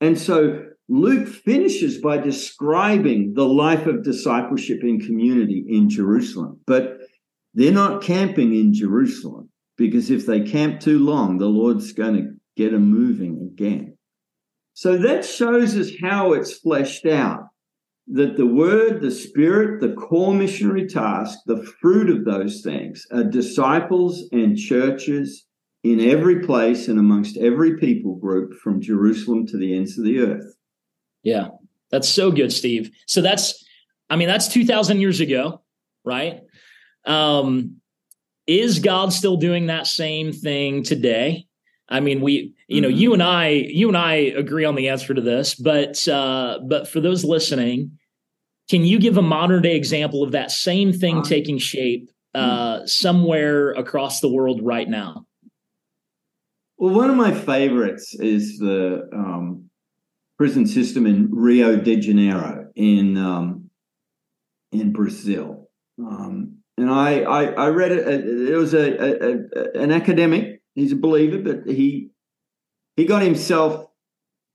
And 0.00 0.16
so 0.16 0.64
Luke 0.88 1.26
finishes 1.26 2.00
by 2.00 2.18
describing 2.18 3.34
the 3.34 3.46
life 3.46 3.86
of 3.86 4.04
discipleship 4.04 4.84
in 4.84 5.00
community 5.00 5.64
in 5.68 5.88
Jerusalem. 5.88 6.60
But 6.68 6.98
they're 7.54 7.72
not 7.72 8.02
camping 8.02 8.54
in 8.54 8.72
Jerusalem 8.72 9.48
because 9.76 10.10
if 10.10 10.26
they 10.26 10.40
camp 10.40 10.80
too 10.80 10.98
long, 10.98 11.38
the 11.38 11.46
Lord's 11.46 11.92
going 11.92 12.14
to 12.14 12.30
get 12.56 12.72
them 12.72 12.90
moving 12.90 13.50
again. 13.52 13.96
So 14.74 14.96
that 14.98 15.24
shows 15.24 15.76
us 15.76 15.90
how 16.00 16.32
it's 16.32 16.58
fleshed 16.58 17.06
out 17.06 17.48
that 18.08 18.36
the 18.36 18.46
word, 18.46 19.00
the 19.00 19.10
spirit, 19.10 19.80
the 19.80 19.94
core 19.94 20.34
missionary 20.34 20.86
task, 20.86 21.38
the 21.46 21.62
fruit 21.80 22.10
of 22.10 22.24
those 22.24 22.62
things 22.62 23.06
are 23.12 23.24
disciples 23.24 24.28
and 24.32 24.56
churches 24.56 25.46
in 25.84 26.00
every 26.00 26.40
place 26.40 26.88
and 26.88 26.98
amongst 26.98 27.36
every 27.36 27.76
people 27.78 28.16
group 28.16 28.54
from 28.54 28.80
Jerusalem 28.80 29.46
to 29.46 29.56
the 29.56 29.76
ends 29.76 29.98
of 29.98 30.04
the 30.04 30.20
earth. 30.20 30.54
Yeah, 31.22 31.48
that's 31.90 32.08
so 32.08 32.30
good, 32.30 32.52
Steve. 32.52 32.90
So 33.06 33.20
that's, 33.20 33.64
I 34.10 34.16
mean, 34.16 34.28
that's 34.28 34.48
2,000 34.48 35.00
years 35.00 35.20
ago, 35.20 35.62
right? 36.04 36.40
Um, 37.04 37.80
is 38.46 38.78
God 38.78 39.12
still 39.12 39.36
doing 39.36 39.66
that 39.66 39.86
same 39.86 40.32
thing 40.32 40.82
today? 40.82 41.46
I 41.88 42.00
mean, 42.00 42.20
we, 42.20 42.54
you 42.68 42.80
know, 42.80 42.88
mm-hmm. 42.88 42.96
you 42.96 43.12
and 43.12 43.22
I, 43.22 43.48
you 43.48 43.88
and 43.88 43.96
I 43.96 44.14
agree 44.14 44.64
on 44.64 44.74
the 44.74 44.88
answer 44.88 45.12
to 45.12 45.20
this, 45.20 45.54
but, 45.54 46.06
uh, 46.08 46.58
but 46.66 46.88
for 46.88 47.00
those 47.00 47.24
listening, 47.24 47.98
can 48.70 48.84
you 48.84 48.98
give 48.98 49.18
a 49.18 49.22
modern 49.22 49.62
day 49.62 49.76
example 49.76 50.22
of 50.22 50.32
that 50.32 50.50
same 50.50 50.92
thing 50.92 51.22
taking 51.22 51.58
shape 51.58 52.10
uh, 52.34 52.76
mm-hmm. 52.76 52.86
somewhere 52.86 53.72
across 53.72 54.20
the 54.20 54.32
world 54.32 54.60
right 54.62 54.88
now? 54.88 55.26
Well, 56.78 56.94
one 56.94 57.10
of 57.10 57.16
my 57.16 57.32
favorites 57.32 58.14
is 58.14 58.58
the 58.58 59.08
um, 59.12 59.70
prison 60.38 60.66
system 60.66 61.06
in 61.06 61.28
Rio 61.30 61.76
de 61.76 62.00
Janeiro 62.00 62.70
in 62.74 63.16
um, 63.16 63.70
in 64.72 64.92
Brazil. 64.92 65.68
Um, 65.98 66.61
and 66.78 66.90
I, 66.90 67.20
I, 67.20 67.44
I 67.44 67.68
read 67.68 67.92
it. 67.92 68.06
It 68.06 68.56
was 68.56 68.74
a, 68.74 68.96
a, 68.96 69.34
a, 69.34 69.82
an 69.82 69.92
academic. 69.92 70.62
He's 70.74 70.92
a 70.92 70.96
believer, 70.96 71.38
but 71.38 71.72
he 71.72 72.10
he 72.96 73.04
got 73.04 73.22
himself 73.22 73.86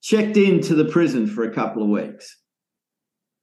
checked 0.02 0.38
into 0.38 0.76
the 0.76 0.86
prison 0.86 1.28
for 1.28 1.44
a 1.44 1.54
couple 1.54 1.84
of 1.84 1.90
weeks. 1.90 2.38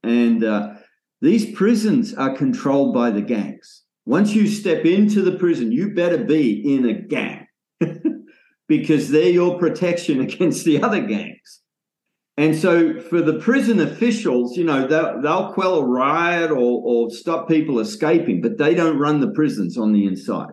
And 0.02 0.44
uh, 0.44 0.74
these 1.20 1.54
prisons 1.54 2.14
are 2.14 2.36
controlled 2.36 2.94
by 2.94 3.10
the 3.10 3.22
gangs. 3.22 3.84
Once 4.06 4.34
you 4.34 4.46
step 4.46 4.84
into 4.84 5.22
the 5.22 5.38
prison, 5.38 5.72
you 5.72 5.94
better 5.94 6.18
be 6.18 6.74
in 6.74 6.88
a 6.88 6.94
gang 6.94 7.46
because 8.68 9.10
they're 9.10 9.30
your 9.30 9.58
protection 9.58 10.20
against 10.28 10.64
the 10.64 10.82
other 10.82 11.00
gangs. 11.00 11.60
And 12.36 12.56
so, 12.56 13.00
for 13.00 13.22
the 13.22 13.38
prison 13.38 13.78
officials, 13.78 14.56
you 14.56 14.64
know, 14.64 14.88
they'll, 14.88 15.20
they'll 15.22 15.52
quell 15.52 15.76
a 15.76 15.86
riot 15.86 16.50
or, 16.50 16.82
or 16.84 17.10
stop 17.10 17.48
people 17.48 17.78
escaping, 17.78 18.40
but 18.40 18.58
they 18.58 18.74
don't 18.74 18.98
run 18.98 19.20
the 19.20 19.30
prisons 19.30 19.78
on 19.78 19.92
the 19.92 20.04
inside. 20.04 20.50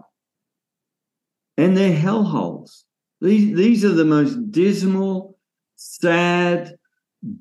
And 1.58 1.76
they're 1.76 1.98
hellholes. 1.98 2.84
These, 3.20 3.56
these 3.56 3.84
are 3.84 3.94
the 3.94 4.06
most 4.06 4.52
dismal, 4.52 5.38
sad, 5.76 6.76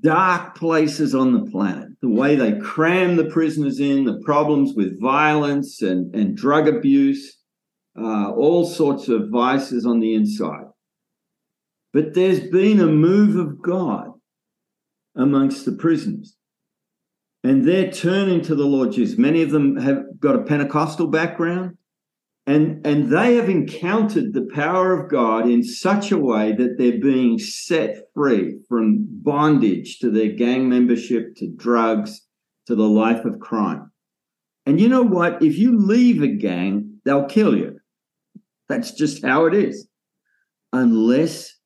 dark 0.00 0.54
places 0.54 1.14
on 1.14 1.32
the 1.32 1.50
planet. 1.50 1.88
The 2.00 2.08
way 2.08 2.34
they 2.36 2.58
cram 2.58 3.16
the 3.16 3.24
prisoners 3.24 3.78
in, 3.78 4.04
the 4.04 4.20
problems 4.24 4.74
with 4.74 5.00
violence 5.00 5.82
and, 5.82 6.14
and 6.14 6.34
drug 6.34 6.66
abuse, 6.66 7.36
uh, 7.98 8.30
all 8.30 8.66
sorts 8.66 9.08
of 9.08 9.28
vices 9.30 9.84
on 9.84 10.00
the 10.00 10.14
inside. 10.14 10.64
But 11.92 12.14
there's 12.14 12.40
been 12.40 12.80
a 12.80 12.86
move 12.86 13.36
of 13.36 13.60
God 13.60 14.09
amongst 15.16 15.64
the 15.64 15.72
prisoners. 15.72 16.36
And 17.42 17.66
they're 17.66 17.90
turning 17.90 18.42
to 18.42 18.54
the 18.54 18.66
Lord 18.66 18.92
Jesus. 18.92 19.18
Many 19.18 19.42
of 19.42 19.50
them 19.50 19.76
have 19.78 20.20
got 20.20 20.36
a 20.36 20.42
Pentecostal 20.42 21.06
background, 21.06 21.76
and, 22.46 22.84
and 22.86 23.10
they 23.10 23.36
have 23.36 23.48
encountered 23.48 24.32
the 24.32 24.48
power 24.52 24.92
of 24.92 25.10
God 25.10 25.48
in 25.48 25.62
such 25.62 26.10
a 26.10 26.18
way 26.18 26.52
that 26.52 26.76
they're 26.76 27.00
being 27.00 27.38
set 27.38 27.96
free 28.14 28.58
from 28.68 29.06
bondage 29.22 29.98
to 30.00 30.10
their 30.10 30.32
gang 30.32 30.68
membership, 30.68 31.34
to 31.36 31.48
drugs, 31.48 32.26
to 32.66 32.74
the 32.74 32.88
life 32.88 33.24
of 33.24 33.40
crime. 33.40 33.90
And 34.66 34.80
you 34.80 34.88
know 34.88 35.02
what? 35.02 35.42
If 35.42 35.56
you 35.58 35.78
leave 35.78 36.22
a 36.22 36.28
gang, 36.28 37.00
they'll 37.04 37.24
kill 37.24 37.56
you. 37.56 37.78
That's 38.68 38.92
just 38.92 39.24
how 39.24 39.46
it 39.46 39.54
is. 39.54 39.88
Unless 40.72 41.56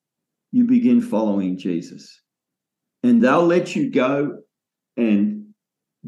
you 0.52 0.64
begin 0.64 1.00
following 1.00 1.58
Jesus. 1.58 2.22
And 3.04 3.22
they'll 3.22 3.44
let 3.44 3.76
you 3.76 3.90
go 3.90 4.38
and 4.96 5.48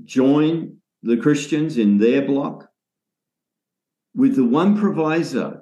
join 0.05 0.79
the 1.03 1.19
Christians 1.19 1.77
in 1.77 1.99
their 1.99 2.23
block 2.23 2.71
with 4.15 4.35
the 4.35 4.47
one 4.47 4.79
proviso 4.79 5.61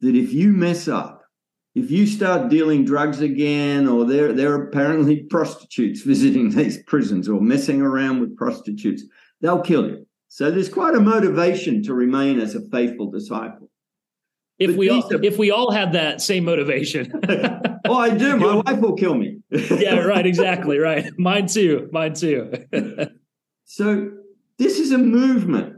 that 0.00 0.14
if 0.14 0.32
you 0.32 0.52
mess 0.52 0.86
up, 0.86 1.24
if 1.74 1.90
you 1.90 2.06
start 2.06 2.48
dealing 2.48 2.84
drugs 2.84 3.20
again, 3.20 3.88
or 3.88 4.04
there 4.04 4.52
are 4.52 4.68
apparently 4.68 5.16
prostitutes 5.30 6.02
visiting 6.02 6.50
these 6.50 6.80
prisons 6.84 7.28
or 7.28 7.40
messing 7.40 7.82
around 7.82 8.20
with 8.20 8.36
prostitutes, 8.36 9.02
they'll 9.40 9.60
kill 9.60 9.88
you. 9.88 10.06
So 10.28 10.48
there's 10.52 10.68
quite 10.68 10.94
a 10.94 11.00
motivation 11.00 11.82
to 11.82 11.94
remain 11.94 12.38
as 12.38 12.54
a 12.54 12.60
faithful 12.70 13.10
disciple. 13.10 13.68
If 14.58 14.76
we 14.76 14.90
all 14.90 15.08
if 15.24 15.38
we 15.38 15.50
all 15.50 15.70
had 15.70 15.92
that 15.92 16.20
same 16.20 16.44
motivation. 16.44 17.12
oh, 17.86 17.96
I 17.96 18.10
do. 18.10 18.36
My 18.36 18.56
wife 18.56 18.80
will 18.80 18.96
kill 18.96 19.14
me. 19.14 19.38
yeah, 19.50 20.00
right. 20.00 20.26
Exactly. 20.26 20.78
Right. 20.78 21.16
Mine 21.18 21.46
too. 21.46 21.88
Mine 21.92 22.14
too. 22.14 22.52
so 23.64 24.10
this 24.58 24.78
is 24.80 24.90
a 24.90 24.98
movement 24.98 25.76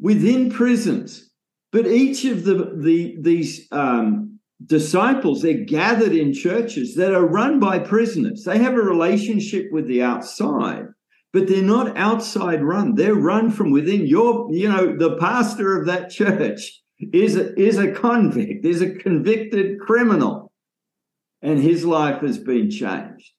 within 0.00 0.50
prisons, 0.50 1.30
but 1.70 1.86
each 1.86 2.24
of 2.24 2.44
the 2.44 2.72
the 2.76 3.16
these 3.20 3.68
um, 3.72 4.38
disciples 4.64 5.42
they're 5.42 5.64
gathered 5.64 6.12
in 6.12 6.32
churches 6.32 6.94
that 6.94 7.12
are 7.12 7.26
run 7.26 7.60
by 7.60 7.78
prisoners. 7.78 8.44
They 8.44 8.58
have 8.58 8.74
a 8.74 8.82
relationship 8.82 9.66
with 9.70 9.86
the 9.86 10.02
outside, 10.02 10.86
but 11.34 11.46
they're 11.46 11.62
not 11.62 11.96
outside 11.98 12.62
run. 12.62 12.94
They're 12.94 13.14
run 13.14 13.50
from 13.50 13.70
within. 13.70 14.06
Your, 14.06 14.50
you 14.50 14.70
know, 14.70 14.96
the 14.96 15.18
pastor 15.18 15.78
of 15.78 15.86
that 15.86 16.10
church 16.10 16.80
is 16.98 17.36
a, 17.36 17.58
is 17.60 17.78
a 17.78 17.92
convict, 17.92 18.64
is 18.64 18.80
a 18.80 18.94
convicted 18.94 19.80
criminal, 19.80 20.52
and 21.42 21.60
his 21.60 21.84
life 21.84 22.20
has 22.22 22.38
been 22.38 22.70
changed. 22.70 23.32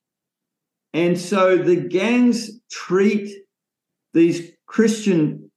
And 0.93 1.19
so 1.19 1.57
the 1.57 1.75
gangs 1.75 2.59
treat 2.71 3.29
these 4.13 4.51
Christian, 4.65 5.51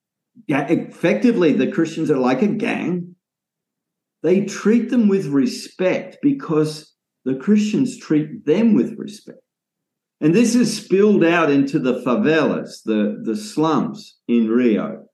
effectively, 0.48 1.52
the 1.52 1.70
Christians 1.70 2.11
are 2.11 2.18
like 2.18 2.42
a 2.42 2.48
gang. 2.48 3.14
They 4.22 4.46
treat 4.46 4.90
them 4.90 5.08
with 5.08 5.26
respect 5.26 6.18
because 6.22 6.92
the 7.24 7.37
Christians 7.37 7.98
treat 7.98 8.44
them 8.46 8.74
with 8.74 8.98
respect. 8.98 9.38
And 10.20 10.34
this 10.34 10.56
is 10.56 10.84
spilled 10.84 11.22
out 11.22 11.50
into 11.50 11.78
the 11.78 12.02
favelas, 12.04 12.82
the, 12.84 13.20
the 13.22 13.37
slums 13.37 14.16
in 14.26 14.48
Rio, 14.48 15.06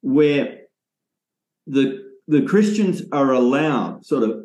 where 0.00 0.65
the 1.66 2.02
the 2.28 2.42
Christians 2.42 3.02
are 3.12 3.32
allowed 3.32 4.04
sort 4.04 4.24
of 4.24 4.44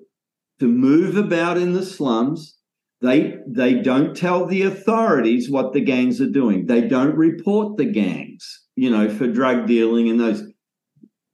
to 0.59 0.67
move 0.67 1.17
about 1.17 1.57
in 1.57 1.73
the 1.73 1.85
slums. 1.85 2.57
They 3.01 3.37
they 3.47 3.75
don't 3.75 4.15
tell 4.15 4.45
the 4.45 4.61
authorities 4.63 5.49
what 5.49 5.73
the 5.73 5.81
gangs 5.81 6.21
are 6.21 6.29
doing. 6.29 6.67
They 6.67 6.81
don't 6.81 7.15
report 7.15 7.77
the 7.77 7.85
gangs, 7.85 8.61
you 8.75 8.89
know, 8.89 9.09
for 9.09 9.27
drug 9.27 9.67
dealing 9.67 10.09
and 10.09 10.19
those. 10.19 10.43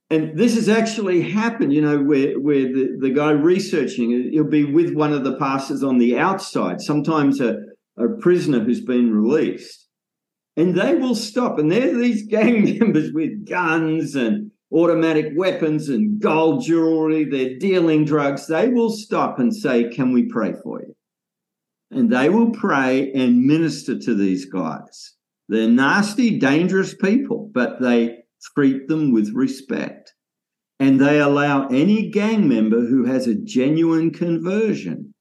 And 0.09 0.37
this 0.39 0.55
has 0.55 0.69
actually 0.69 1.21
happened, 1.21 1.73
you 1.73 1.81
know, 1.81 2.01
where 2.01 2.39
where 2.39 2.63
the, 2.63 2.97
the 3.01 3.09
guy 3.09 3.31
researching 3.31 4.29
he'll 4.31 4.45
be 4.45 4.63
with 4.63 4.93
one 4.93 5.11
of 5.11 5.25
the 5.25 5.35
pastors 5.37 5.83
on 5.83 5.97
the 5.97 6.17
outside, 6.17 6.79
sometimes 6.79 7.41
a, 7.41 7.57
a 7.97 8.07
prisoner 8.21 8.61
who's 8.61 8.81
been 8.81 9.13
released. 9.13 9.85
And 10.55 10.75
they 10.75 10.95
will 10.95 11.13
stop. 11.13 11.59
And 11.59 11.69
they're 11.71 11.95
these 11.95 12.25
gang 12.25 12.79
members 12.79 13.11
with 13.11 13.45
guns 13.45 14.15
and 14.15 14.51
automatic 14.71 15.33
weapons 15.35 15.89
and 15.89 16.19
gold 16.19 16.63
jewelry, 16.63 17.25
they're 17.25 17.57
dealing 17.57 18.05
drugs, 18.05 18.47
they 18.47 18.69
will 18.69 18.89
stop 18.89 19.39
and 19.39 19.55
say, 19.55 19.89
Can 19.89 20.11
we 20.11 20.23
pray 20.23 20.53
for 20.63 20.81
you? 20.81 20.95
And 21.91 22.11
they 22.11 22.29
will 22.29 22.51
pray 22.51 23.11
and 23.13 23.43
minister 23.43 23.97
to 23.97 24.13
these 24.13 24.45
guys. 24.45 25.13
They're 25.49 25.69
nasty, 25.69 26.37
dangerous 26.37 26.93
people, 26.93 27.49
but 27.53 27.81
they 27.81 28.17
treat 28.55 28.87
them 28.87 29.13
with 29.13 29.31
respect. 29.33 30.13
And 30.79 30.99
they 30.99 31.19
allow 31.19 31.67
any 31.67 32.09
gang 32.09 32.47
member 32.47 32.81
who 32.81 33.05
has 33.05 33.25
a 33.25 33.35
genuine 33.35 34.11
conversion 34.11 35.13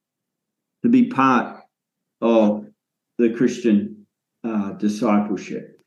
to 0.82 0.88
be 0.88 1.08
part 1.08 1.60
of 2.20 2.66
the 3.18 3.30
Christian 3.30 4.06
uh, 4.44 4.72
discipleship. 4.72 5.80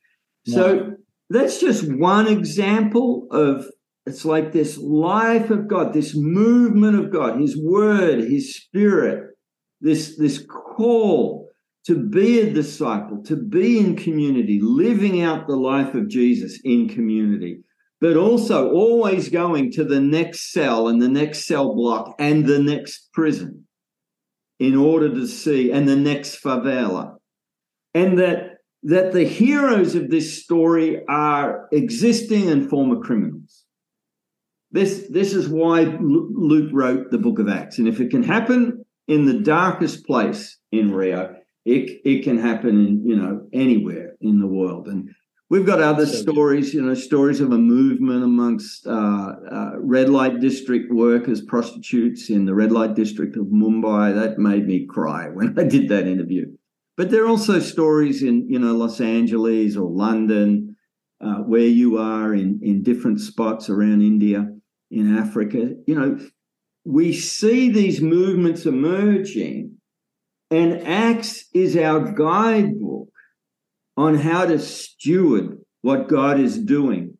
So 0.48 0.96
that's 1.30 1.60
just 1.60 1.92
one 1.92 2.28
example 2.28 3.28
of 3.32 3.66
it's 4.06 4.26
like 4.26 4.52
this 4.52 4.78
life 4.78 5.52
of 5.52 5.68
God, 5.68 5.94
this 5.94 6.16
movement 6.16 6.98
of 6.98 7.12
God, 7.12 7.40
His 7.40 7.56
Word, 7.56 8.22
His 8.22 8.56
Spirit, 8.56 9.36
this, 9.82 10.18
this 10.18 10.44
call 10.46 11.48
to 11.86 11.96
be 11.96 12.40
a 12.40 12.52
disciple, 12.52 13.22
to 13.24 13.36
be 13.36 13.78
in 13.80 13.96
community, 13.96 14.60
living 14.62 15.22
out 15.22 15.48
the 15.48 15.56
life 15.56 15.94
of 15.94 16.10
Jesus 16.10 16.60
in 16.64 16.90
community, 16.90 17.60
but 18.02 18.18
also 18.18 18.72
always 18.72 19.30
going 19.30 19.72
to 19.74 19.84
the 19.84 20.00
next 20.00 20.52
cell 20.52 20.88
and 20.88 21.02
the 21.02 21.08
next 21.08 21.46
cell 21.46 21.76
block 21.76 22.16
and 22.18 22.46
the 22.46 22.60
next 22.60 23.10
prison 23.14 23.66
in 24.60 24.76
order 24.76 25.10
to 25.10 25.26
see, 25.26 25.72
and 25.72 25.88
the 25.88 25.96
next 25.96 26.44
favela. 26.44 27.16
And 27.94 28.20
that 28.20 28.49
that 28.84 29.12
the 29.12 29.26
heroes 29.26 29.96
of 29.96 30.10
this 30.10 30.42
story 30.42 31.02
are 31.08 31.68
existing 31.72 32.50
and 32.50 32.70
former 32.70 33.02
criminals. 33.02 33.66
This, 34.72 35.08
this 35.10 35.34
is 35.34 35.50
why 35.50 35.82
Luke 35.82 36.70
wrote 36.72 37.12
the 37.12 37.18
book 37.18 37.40
of 37.40 37.50
Acts. 37.50 37.80
And 37.80 37.88
if 37.88 38.00
it 38.00 38.12
can 38.12 38.24
happen 38.24 38.86
in 39.08 39.26
the 39.26 39.40
darkest 39.40 40.06
place 40.06 40.58
in 40.72 40.94
Rio, 40.94 41.36
it, 41.66 42.02
it 42.06 42.24
can 42.24 42.38
happen 42.38 42.70
in, 42.70 43.04
you 43.06 43.16
know, 43.16 43.48
anywhere 43.52 44.16
in 44.22 44.40
the 44.40 44.48
world. 44.48 44.88
And 44.88 45.10
we've 45.50 45.66
got 45.66 45.82
other 45.82 46.06
so 46.06 46.22
stories, 46.22 46.74
you 46.74 46.82
know, 46.82 46.94
stories 46.94 47.42
of 47.42 47.52
a 47.52 47.58
movement 47.58 48.24
amongst 48.24 48.86
uh, 48.88 49.34
uh, 49.52 49.72
red 49.80 50.08
light 50.10 50.40
district 50.40 50.94
workers, 50.94 51.42
prostitutes 51.42 52.30
in 52.30 52.46
the 52.46 52.54
red 52.54 52.72
light 52.72 52.94
district 52.94 53.36
of 53.36 53.48
Mumbai. 53.48 54.14
That 54.14 54.38
made 54.38 54.68
me 54.68 54.86
cry 54.86 55.30
when 55.30 55.58
I 55.60 55.64
did 55.64 55.90
that 55.90 56.08
interview. 56.08 56.46
But 57.00 57.12
there 57.12 57.24
are 57.24 57.30
also 57.30 57.62
stories 57.62 58.24
in, 58.24 58.50
you 58.50 58.60
know, 58.60 58.76
Los 58.76 59.00
Angeles 59.00 59.78
or 59.78 59.90
London, 59.90 60.76
uh, 61.24 61.36
where 61.36 61.62
you 61.62 61.98
are 61.98 62.34
in, 62.34 62.60
in 62.62 62.84
different 62.84 63.22
spots 63.22 63.70
around 63.70 64.02
India, 64.02 64.46
in 64.92 65.18
Africa. 65.18 65.76
You 65.88 65.96
know, 65.96 66.20
we 66.84 67.14
see 67.14 67.70
these 67.70 68.02
movements 68.02 68.66
emerging, 68.66 69.78
and 70.52 70.86
Acts 70.86 71.46
is 71.54 71.78
our 71.78 72.12
guidebook 72.12 73.08
on 73.96 74.16
how 74.16 74.46
to 74.46 74.60
steward 74.60 75.58
what 75.82 76.10
God 76.10 76.38
is 76.38 76.58
doing 76.58 77.18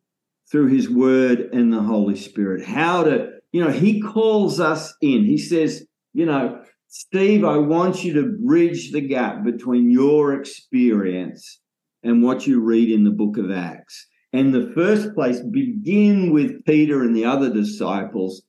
through 0.52 0.66
his 0.66 0.90
word 0.90 1.40
and 1.54 1.72
the 1.72 1.80
Holy 1.80 2.16
Spirit. 2.16 2.66
How 2.66 3.04
to, 3.04 3.30
you 3.50 3.64
know, 3.64 3.70
he 3.70 4.02
calls 4.02 4.60
us 4.60 4.92
in. 5.00 5.24
He 5.24 5.38
says, 5.38 5.86
you 6.12 6.26
know, 6.26 6.62
Steve, 6.92 7.44
I 7.44 7.56
want 7.56 8.02
you 8.02 8.12
to 8.14 8.36
bridge 8.44 8.90
the 8.90 9.00
gap 9.00 9.44
between 9.44 9.92
your 9.92 10.34
experience 10.34 11.60
and 12.02 12.20
what 12.20 12.48
you 12.48 12.60
read 12.60 12.90
in 12.90 13.04
the 13.04 13.12
book 13.12 13.38
of 13.38 13.48
Acts. 13.48 14.08
And 14.32 14.52
the 14.52 14.72
first 14.74 15.14
place, 15.14 15.40
begin 15.40 16.32
with 16.32 16.64
Peter 16.64 17.02
and 17.02 17.14
the 17.14 17.24
other 17.24 17.48
disciples. 17.48 18.42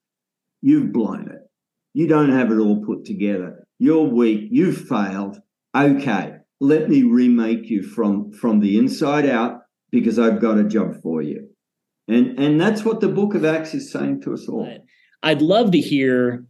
You've 0.59 0.91
blown 0.91 1.29
it. 1.29 1.37
You 1.93 2.07
don't 2.07 2.31
have 2.31 2.51
it 2.51 2.57
all 2.57 2.83
put 2.83 3.05
together. 3.05 3.67
You're 3.77 4.09
weak. 4.09 4.47
You've 4.49 4.87
failed. 4.87 5.37
Okay, 5.77 6.33
let 6.59 6.89
me 6.89 7.03
remake 7.03 7.69
you 7.69 7.83
from, 7.83 8.31
from 8.31 8.59
the 8.59 8.79
inside 8.79 9.27
out 9.27 9.59
because 9.91 10.17
I've 10.17 10.41
got 10.41 10.57
a 10.57 10.63
job 10.63 10.99
for 11.03 11.21
you. 11.21 11.47
And, 12.07 12.39
and 12.39 12.59
that's 12.59 12.83
what 12.83 13.01
the 13.01 13.07
book 13.07 13.35
of 13.35 13.45
Acts 13.45 13.75
is 13.75 13.91
saying 13.91 14.21
to 14.21 14.33
us 14.33 14.49
all. 14.49 14.67
I'd 15.21 15.43
love 15.43 15.71
to 15.73 15.79
hear 15.79 16.45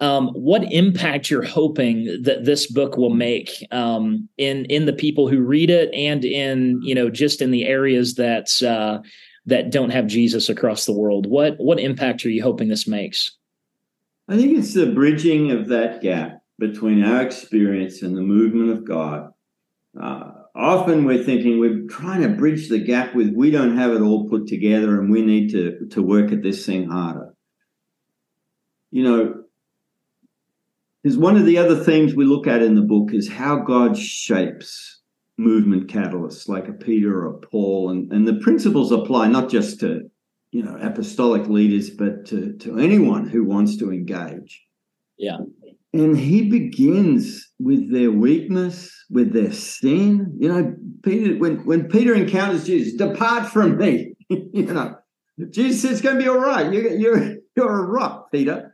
um, 0.00 0.28
what 0.28 0.62
impact 0.72 1.30
you're 1.30 1.42
hoping 1.42 2.22
that 2.22 2.44
this 2.44 2.70
book 2.70 2.96
will 2.96 3.10
make 3.10 3.50
um, 3.72 4.28
in 4.38 4.64
in 4.66 4.86
the 4.86 4.92
people 4.92 5.28
who 5.28 5.40
read 5.40 5.70
it 5.70 5.92
and 5.92 6.24
in 6.24 6.80
you 6.82 6.94
know 6.94 7.10
just 7.10 7.42
in 7.42 7.50
the 7.50 7.64
areas 7.64 8.14
that 8.14 8.62
uh, 8.62 9.00
that 9.46 9.70
don't 9.70 9.90
have 9.90 10.06
Jesus 10.06 10.48
across 10.48 10.86
the 10.86 10.92
world. 10.92 11.26
What 11.26 11.56
what 11.58 11.80
impact 11.80 12.24
are 12.24 12.30
you 12.30 12.42
hoping 12.42 12.68
this 12.68 12.86
makes? 12.86 13.36
I 14.28 14.36
think 14.36 14.56
it's 14.56 14.74
the 14.74 14.92
bridging 14.92 15.50
of 15.50 15.68
that 15.68 16.00
gap 16.00 16.42
between 16.58 17.02
our 17.02 17.22
experience 17.22 18.02
and 18.02 18.16
the 18.16 18.22
movement 18.22 18.70
of 18.70 18.84
God. 18.84 19.30
Uh, 20.00 20.32
often 20.54 21.04
we're 21.04 21.24
thinking 21.24 21.58
we're 21.58 21.86
trying 21.88 22.20
to 22.22 22.28
bridge 22.28 22.68
the 22.68 22.78
gap 22.78 23.14
with 23.14 23.32
we 23.34 23.50
don't 23.50 23.76
have 23.76 23.92
it 23.92 24.02
all 24.02 24.28
put 24.28 24.46
together 24.46 25.00
and 25.00 25.10
we 25.10 25.22
need 25.22 25.50
to 25.50 25.88
to 25.90 26.02
work 26.02 26.30
at 26.30 26.42
this 26.42 26.64
thing 26.64 26.88
harder. 26.88 27.34
You 28.90 29.02
know, 29.02 29.44
because 31.08 31.18
one 31.18 31.38
of 31.38 31.46
the 31.46 31.56
other 31.56 31.82
themes 31.82 32.14
we 32.14 32.26
look 32.26 32.46
at 32.46 32.60
in 32.60 32.74
the 32.74 32.82
book 32.82 33.14
is 33.14 33.30
how 33.30 33.56
God 33.56 33.96
shapes 33.96 35.00
movement 35.38 35.90
catalysts 35.90 36.50
like 36.50 36.68
a 36.68 36.72
Peter 36.74 37.20
or 37.20 37.34
a 37.34 37.38
Paul, 37.38 37.88
and, 37.88 38.12
and 38.12 38.28
the 38.28 38.34
principles 38.40 38.92
apply 38.92 39.28
not 39.28 39.48
just 39.48 39.80
to 39.80 40.02
you 40.50 40.62
know 40.62 40.76
apostolic 40.78 41.48
leaders, 41.48 41.88
but 41.88 42.26
to, 42.26 42.52
to 42.58 42.78
anyone 42.78 43.26
who 43.26 43.42
wants 43.42 43.78
to 43.78 43.90
engage. 43.90 44.62
Yeah. 45.16 45.38
And 45.94 46.14
he 46.14 46.50
begins 46.50 47.52
with 47.58 47.90
their 47.90 48.10
weakness, 48.10 48.94
with 49.08 49.32
their 49.32 49.52
sin. 49.52 50.36
You 50.38 50.48
know, 50.52 50.74
Peter, 51.02 51.38
when, 51.38 51.64
when 51.64 51.88
Peter 51.88 52.14
encounters 52.14 52.66
Jesus, 52.66 52.98
depart 52.98 53.48
from 53.48 53.78
me. 53.78 54.12
you 54.28 54.64
know, 54.64 54.94
Jesus 55.48 55.80
says 55.80 55.92
it's 55.92 56.00
going 56.02 56.16
to 56.16 56.22
be 56.22 56.28
all 56.28 56.38
right. 56.38 56.70
You're, 56.70 56.90
you're, 56.90 57.36
you're 57.56 57.84
a 57.84 57.86
rock, 57.86 58.30
Peter. 58.30 58.67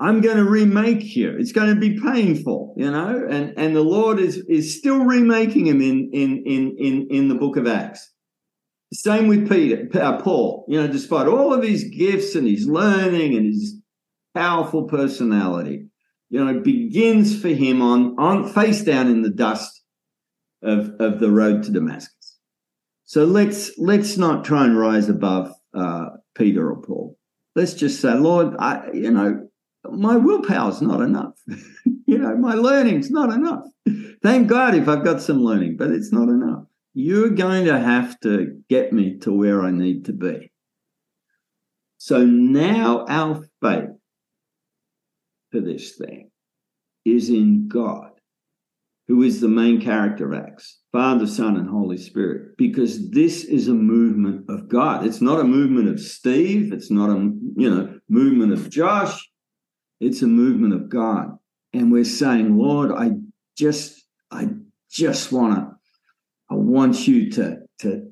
I'm 0.00 0.20
going 0.20 0.36
to 0.36 0.44
remake 0.44 1.16
you. 1.16 1.36
It's 1.36 1.52
going 1.52 1.74
to 1.74 1.80
be 1.80 1.98
painful, 1.98 2.74
you 2.76 2.90
know, 2.90 3.26
and 3.28 3.52
and 3.58 3.74
the 3.74 3.82
Lord 3.82 4.20
is 4.20 4.36
is 4.48 4.78
still 4.78 5.04
remaking 5.04 5.66
him 5.66 5.80
in 5.80 6.10
in 6.12 6.44
in 6.46 6.76
in 6.78 7.08
in 7.10 7.28
the 7.28 7.34
book 7.34 7.56
of 7.56 7.66
Acts. 7.66 8.12
Same 8.92 9.26
with 9.26 9.50
Peter, 9.50 9.88
uh, 10.00 10.18
Paul. 10.18 10.64
You 10.68 10.80
know, 10.80 10.88
despite 10.88 11.26
all 11.26 11.52
of 11.52 11.62
his 11.62 11.84
gifts 11.84 12.34
and 12.36 12.46
his 12.46 12.66
learning 12.66 13.36
and 13.36 13.46
his 13.46 13.76
powerful 14.34 14.84
personality, 14.84 15.88
you 16.30 16.44
know, 16.44 16.60
begins 16.60 17.40
for 17.40 17.48
him 17.48 17.82
on 17.82 18.14
on 18.18 18.48
face 18.48 18.82
down 18.82 19.08
in 19.08 19.22
the 19.22 19.30
dust 19.30 19.82
of 20.62 20.92
of 21.00 21.18
the 21.18 21.30
road 21.30 21.64
to 21.64 21.72
Damascus. 21.72 22.38
So 23.04 23.24
let's 23.24 23.76
let's 23.78 24.16
not 24.16 24.44
try 24.44 24.64
and 24.64 24.78
rise 24.78 25.08
above 25.08 25.52
uh, 25.74 26.10
Peter 26.36 26.70
or 26.70 26.80
Paul. 26.80 27.18
Let's 27.56 27.74
just 27.74 28.00
say, 28.00 28.14
Lord, 28.14 28.54
I 28.60 28.90
you 28.92 29.10
know 29.10 29.47
my 29.84 30.16
willpower's 30.16 30.82
not 30.82 31.00
enough. 31.00 31.34
you 32.06 32.18
know, 32.18 32.36
my 32.36 32.54
learning's 32.54 33.10
not 33.10 33.32
enough. 33.32 33.64
Thank 34.22 34.48
God 34.48 34.74
if 34.74 34.88
I've 34.88 35.04
got 35.04 35.22
some 35.22 35.38
learning, 35.38 35.76
but 35.76 35.90
it's 35.90 36.12
not 36.12 36.28
enough. 36.28 36.64
You're 36.94 37.30
going 37.30 37.66
to 37.66 37.78
have 37.78 38.18
to 38.20 38.60
get 38.68 38.92
me 38.92 39.18
to 39.18 39.32
where 39.32 39.62
I 39.62 39.70
need 39.70 40.06
to 40.06 40.12
be. 40.12 40.50
So 41.98 42.24
now 42.24 43.04
our 43.08 43.44
faith 43.60 43.90
for 45.50 45.60
this 45.60 45.96
thing 45.96 46.30
is 47.04 47.30
in 47.30 47.68
God, 47.68 48.10
who 49.06 49.22
is 49.22 49.40
the 49.40 49.48
main 49.48 49.80
character 49.80 50.34
Acts 50.34 50.78
Father, 50.92 51.26
Son, 51.26 51.56
and 51.56 51.68
Holy 51.68 51.98
Spirit, 51.98 52.56
because 52.56 53.10
this 53.10 53.44
is 53.44 53.68
a 53.68 53.74
movement 53.74 54.46
of 54.48 54.68
God. 54.68 55.06
It's 55.06 55.20
not 55.20 55.40
a 55.40 55.44
movement 55.44 55.88
of 55.88 56.00
Steve. 56.00 56.72
It's 56.72 56.90
not 56.90 57.10
a 57.10 57.32
you 57.56 57.70
know 57.70 57.98
movement 58.08 58.52
of 58.52 58.70
Josh. 58.70 59.27
It's 60.00 60.22
a 60.22 60.26
movement 60.26 60.74
of 60.74 60.88
God. 60.88 61.38
And 61.72 61.92
we're 61.92 62.04
saying, 62.04 62.56
Lord, 62.56 62.92
I 62.92 63.12
just, 63.56 64.04
I 64.30 64.48
just 64.90 65.32
want 65.32 65.54
to, 65.54 65.76
I 66.50 66.54
want 66.54 67.06
you 67.06 67.30
to, 67.32 67.58
to, 67.80 68.08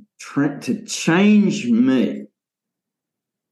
to 0.60 0.84
change 0.84 1.66
me 1.66 2.24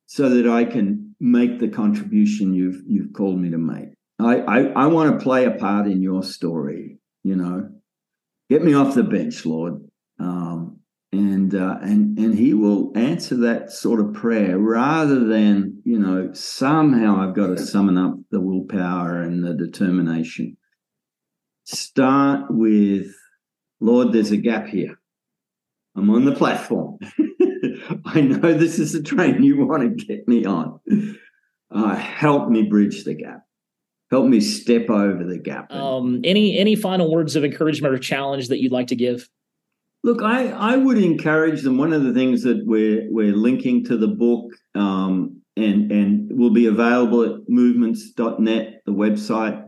so 0.07 0.29
that 0.29 0.49
I 0.49 0.65
can 0.65 1.15
make 1.21 1.59
the 1.59 1.69
contribution 1.69 2.53
you've, 2.55 2.83
you've 2.87 3.13
called 3.13 3.39
me 3.39 3.51
to 3.51 3.59
make. 3.59 3.89
I, 4.19 4.41
I, 4.41 4.59
I 4.85 4.87
want 4.87 5.19
to 5.19 5.23
play 5.25 5.45
a 5.47 5.53
part 5.53 5.87
in 5.87 6.03
your 6.03 6.23
story, 6.23 6.99
you 7.23 7.37
know. 7.37 7.71
Get 8.51 8.63
me 8.63 8.75
off 8.75 8.95
the 8.95 9.03
bench, 9.03 9.47
Lord. 9.47 9.81
Um, 10.21 10.64
and 11.19 11.55
uh, 11.55 11.79
and 11.81 12.19
and 12.19 12.35
he 12.37 12.55
will 12.55 12.93
answer 12.97 13.37
that 13.37 13.71
sort 13.71 14.01
of 14.01 14.13
prayer 14.13 14.59
rather 14.59 15.25
than 15.25 15.81
you 15.85 15.99
know 15.99 16.33
somehow 16.33 17.21
I've 17.21 17.35
got 17.35 17.49
to 17.49 17.59
summon 17.59 17.97
up 17.97 18.15
the 18.31 18.41
willpower 18.41 19.21
and 19.21 19.45
the 19.45 19.55
determination. 19.55 20.57
Start 21.67 22.47
with, 22.51 23.15
Lord, 23.81 24.13
there's 24.13 24.33
a 24.33 24.37
gap 24.37 24.67
here. 24.67 24.99
I'm 25.97 26.11
on 26.11 26.25
the 26.25 26.35
platform. 26.35 26.99
I 28.05 28.21
know 28.21 28.53
this 28.53 28.79
is 28.79 28.93
the 28.93 29.03
train 29.03 29.43
you 29.43 29.65
want 29.65 29.99
to 29.99 30.05
get 30.05 30.29
me 30.29 30.45
on. 30.45 30.81
Uh, 31.71 31.95
help 31.95 32.51
me 32.51 32.65
bridge 32.65 33.05
the 33.05 33.15
gap. 33.15 33.41
Help 34.11 34.27
me 34.27 34.41
step 34.41 34.91
over 34.91 35.25
the 35.25 35.39
gap. 35.39 35.73
Um, 35.73 36.21
any 36.25 36.59
any 36.59 36.77
final 36.77 37.11
words 37.11 37.37
of 37.37 37.45
encouragement 37.45 37.95
or 37.95 37.99
challenge 37.99 38.49
that 38.49 38.61
you'd 38.61 38.73
like 38.73 38.89
to 38.89 38.97
give? 38.97 39.29
Look, 40.05 40.21
I, 40.21 40.51
I 40.51 40.77
would 40.77 40.99
encourage 40.99 41.63
them. 41.63 41.79
One 41.79 41.95
of 41.95 42.05
the 42.05 42.13
things 42.13 42.43
that 42.43 42.63
we're 42.67 43.09
we're 43.11 43.35
linking 43.35 43.87
to 43.87 43.97
the 43.97 44.09
book 44.09 44.53
um, 44.75 45.41
and 45.57 45.91
and 45.91 46.39
will 46.39 46.53
be 46.53 46.67
available 46.67 47.23
at 47.23 47.41
movements.net, 47.49 48.83
the 48.85 48.93
website, 48.93 49.65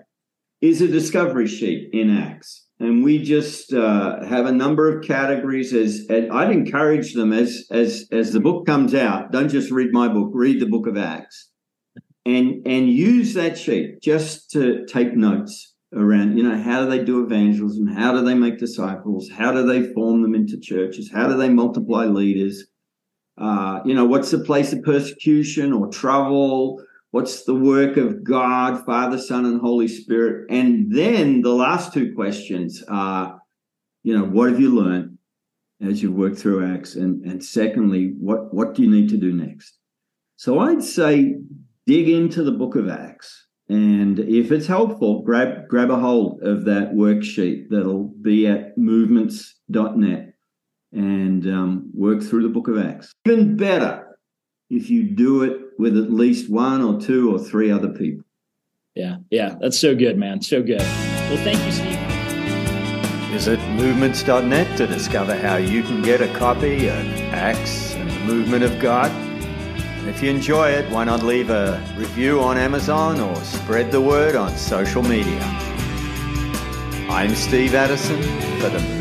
is 0.61 0.83
a 0.83 0.89
discovery 0.89 1.47
sheet 1.47 1.89
in 1.95 2.15
Acts. 2.15 2.67
And 2.79 3.03
we 3.03 3.23
just 3.23 3.73
uh, 3.73 4.23
have 4.27 4.45
a 4.45 4.53
number 4.53 4.95
of 4.95 5.07
categories. 5.07 5.73
As, 5.73 6.05
as 6.11 6.29
I'd 6.31 6.51
encourage 6.51 7.15
them 7.15 7.33
as 7.33 7.65
as 7.71 8.07
as 8.13 8.35
the 8.35 8.41
book 8.41 8.67
comes 8.67 8.95
out, 8.95 9.33
don't 9.33 9.49
just 9.49 9.71
read 9.71 9.89
my 9.93 10.07
book, 10.07 10.33
read 10.35 10.61
the 10.61 10.67
book 10.67 10.87
of 10.87 10.99
Acts, 10.99 11.49
and 12.27 12.61
and 12.67 12.91
use 12.91 13.33
that 13.33 13.57
sheet 13.57 14.03
just 14.03 14.51
to 14.51 14.85
take 14.85 15.17
notes 15.17 15.76
around, 15.95 16.37
you 16.37 16.43
know, 16.43 16.61
how 16.61 16.85
do 16.85 16.91
they 16.91 17.05
do 17.05 17.25
evangelism? 17.25 17.87
How 17.87 18.13
do 18.13 18.23
they 18.23 18.35
make 18.35 18.59
disciples? 18.59 19.29
How 19.31 19.53
do 19.53 19.65
they 19.65 19.93
form 19.93 20.23
them 20.23 20.35
into 20.35 20.59
churches? 20.59 21.11
How 21.13 21.29
do 21.29 21.37
they 21.37 21.49
multiply 21.49 22.07
leaders? 22.07 22.65
Uh, 23.39 23.81
you 23.85 23.95
know, 23.95 24.05
what's 24.05 24.31
the 24.31 24.39
place 24.39 24.73
of 24.73 24.83
persecution 24.83 25.73
or 25.73 25.89
trouble? 25.89 26.83
What's 27.11 27.45
the 27.45 27.55
work 27.55 27.97
of 27.97 28.25
God, 28.25 28.85
Father, 28.85 29.19
Son, 29.19 29.45
and 29.47 29.61
Holy 29.61 29.89
Spirit? 29.89 30.47
And 30.51 30.93
then 30.93 31.43
the 31.43 31.55
last 31.55 31.93
two 31.93 32.15
questions 32.15 32.83
are, 32.89 33.39
you 34.03 34.17
know, 34.17 34.25
what 34.25 34.51
have 34.51 34.61
you 34.61 34.75
learned 34.75 35.19
as 35.81 36.03
you 36.03 36.13
work 36.13 36.37
through 36.37 36.75
Acts? 36.75 36.97
And, 36.97 37.25
and 37.25 37.43
secondly, 37.45 38.15
what, 38.19 38.53
what 38.53 38.75
do 38.75 38.83
you 38.83 38.91
need 38.91 39.09
to 39.11 39.17
do 39.17 39.33
next? 39.33 39.79
So 40.37 40.59
I'd 40.59 40.83
say 40.83 41.37
dig 41.87 42.09
into 42.09 42.43
the 42.43 42.53
book 42.53 42.77
of 42.77 42.89
Acts. 42.89 43.46
And 43.69 44.21
if 44.21 44.53
it's 44.53 44.67
helpful, 44.67 45.23
grab 45.23 45.69
grab 45.69 45.91
a 45.91 45.99
hold 45.99 46.43
of 46.43 46.65
that 46.67 46.93
worksheet 46.93 47.69
that'll 47.69 48.05
be 48.05 48.47
at 48.47 48.79
movements.net 48.79 50.35
and 50.93 51.47
um, 51.47 51.91
work 51.93 52.23
through 52.23 52.43
the 52.43 52.49
book 52.49 52.69
of 52.69 52.79
Acts. 52.79 53.13
Even 53.27 53.57
better 53.57 54.17
if 54.71 54.89
you 54.89 55.03
do 55.03 55.43
it 55.43 55.61
with 55.79 55.97
at 55.97 56.13
least 56.13 56.51
one 56.51 56.81
or 56.81 57.01
two 57.01 57.35
or 57.35 57.39
three 57.39 57.71
other 57.71 57.89
people. 57.89 58.25
Yeah, 58.95 59.17
yeah, 59.31 59.57
that's 59.61 59.79
so 59.79 59.95
good, 59.95 60.17
man. 60.17 60.41
So 60.41 60.63
good. 60.63 60.81
Well, 60.81 61.37
thank 61.45 61.63
you, 61.65 61.73
Steve. 61.73 61.99
Visit 63.31 63.61
movements.net 63.71 64.79
to 64.79 64.87
discover 64.87 65.37
how 65.37 65.57
you 65.57 65.83
can 65.83 66.01
get 66.03 66.23
a 66.23 66.33
copy 66.35 66.89
of 66.89 67.07
Acts 67.35 67.95
and 67.95 68.09
the 68.09 68.21
Movement 68.21 68.63
of 68.65 68.79
God. 68.81 69.11
And 70.07 70.15
if 70.15 70.23
you 70.23 70.31
enjoy 70.31 70.69
it, 70.71 70.89
why 70.89 71.03
not 71.03 71.25
leave 71.25 71.51
a 71.51 71.83
review 71.97 72.41
on 72.41 72.57
Amazon 72.57 73.19
or 73.19 73.35
spread 73.43 73.91
the 73.91 74.01
word 74.01 74.37
on 74.37 74.57
social 74.57 75.03
media? 75.03 75.41
I'm 77.11 77.35
Steve 77.35 77.75
Addison 77.75 78.23
for 78.61 78.69
the. 78.69 78.96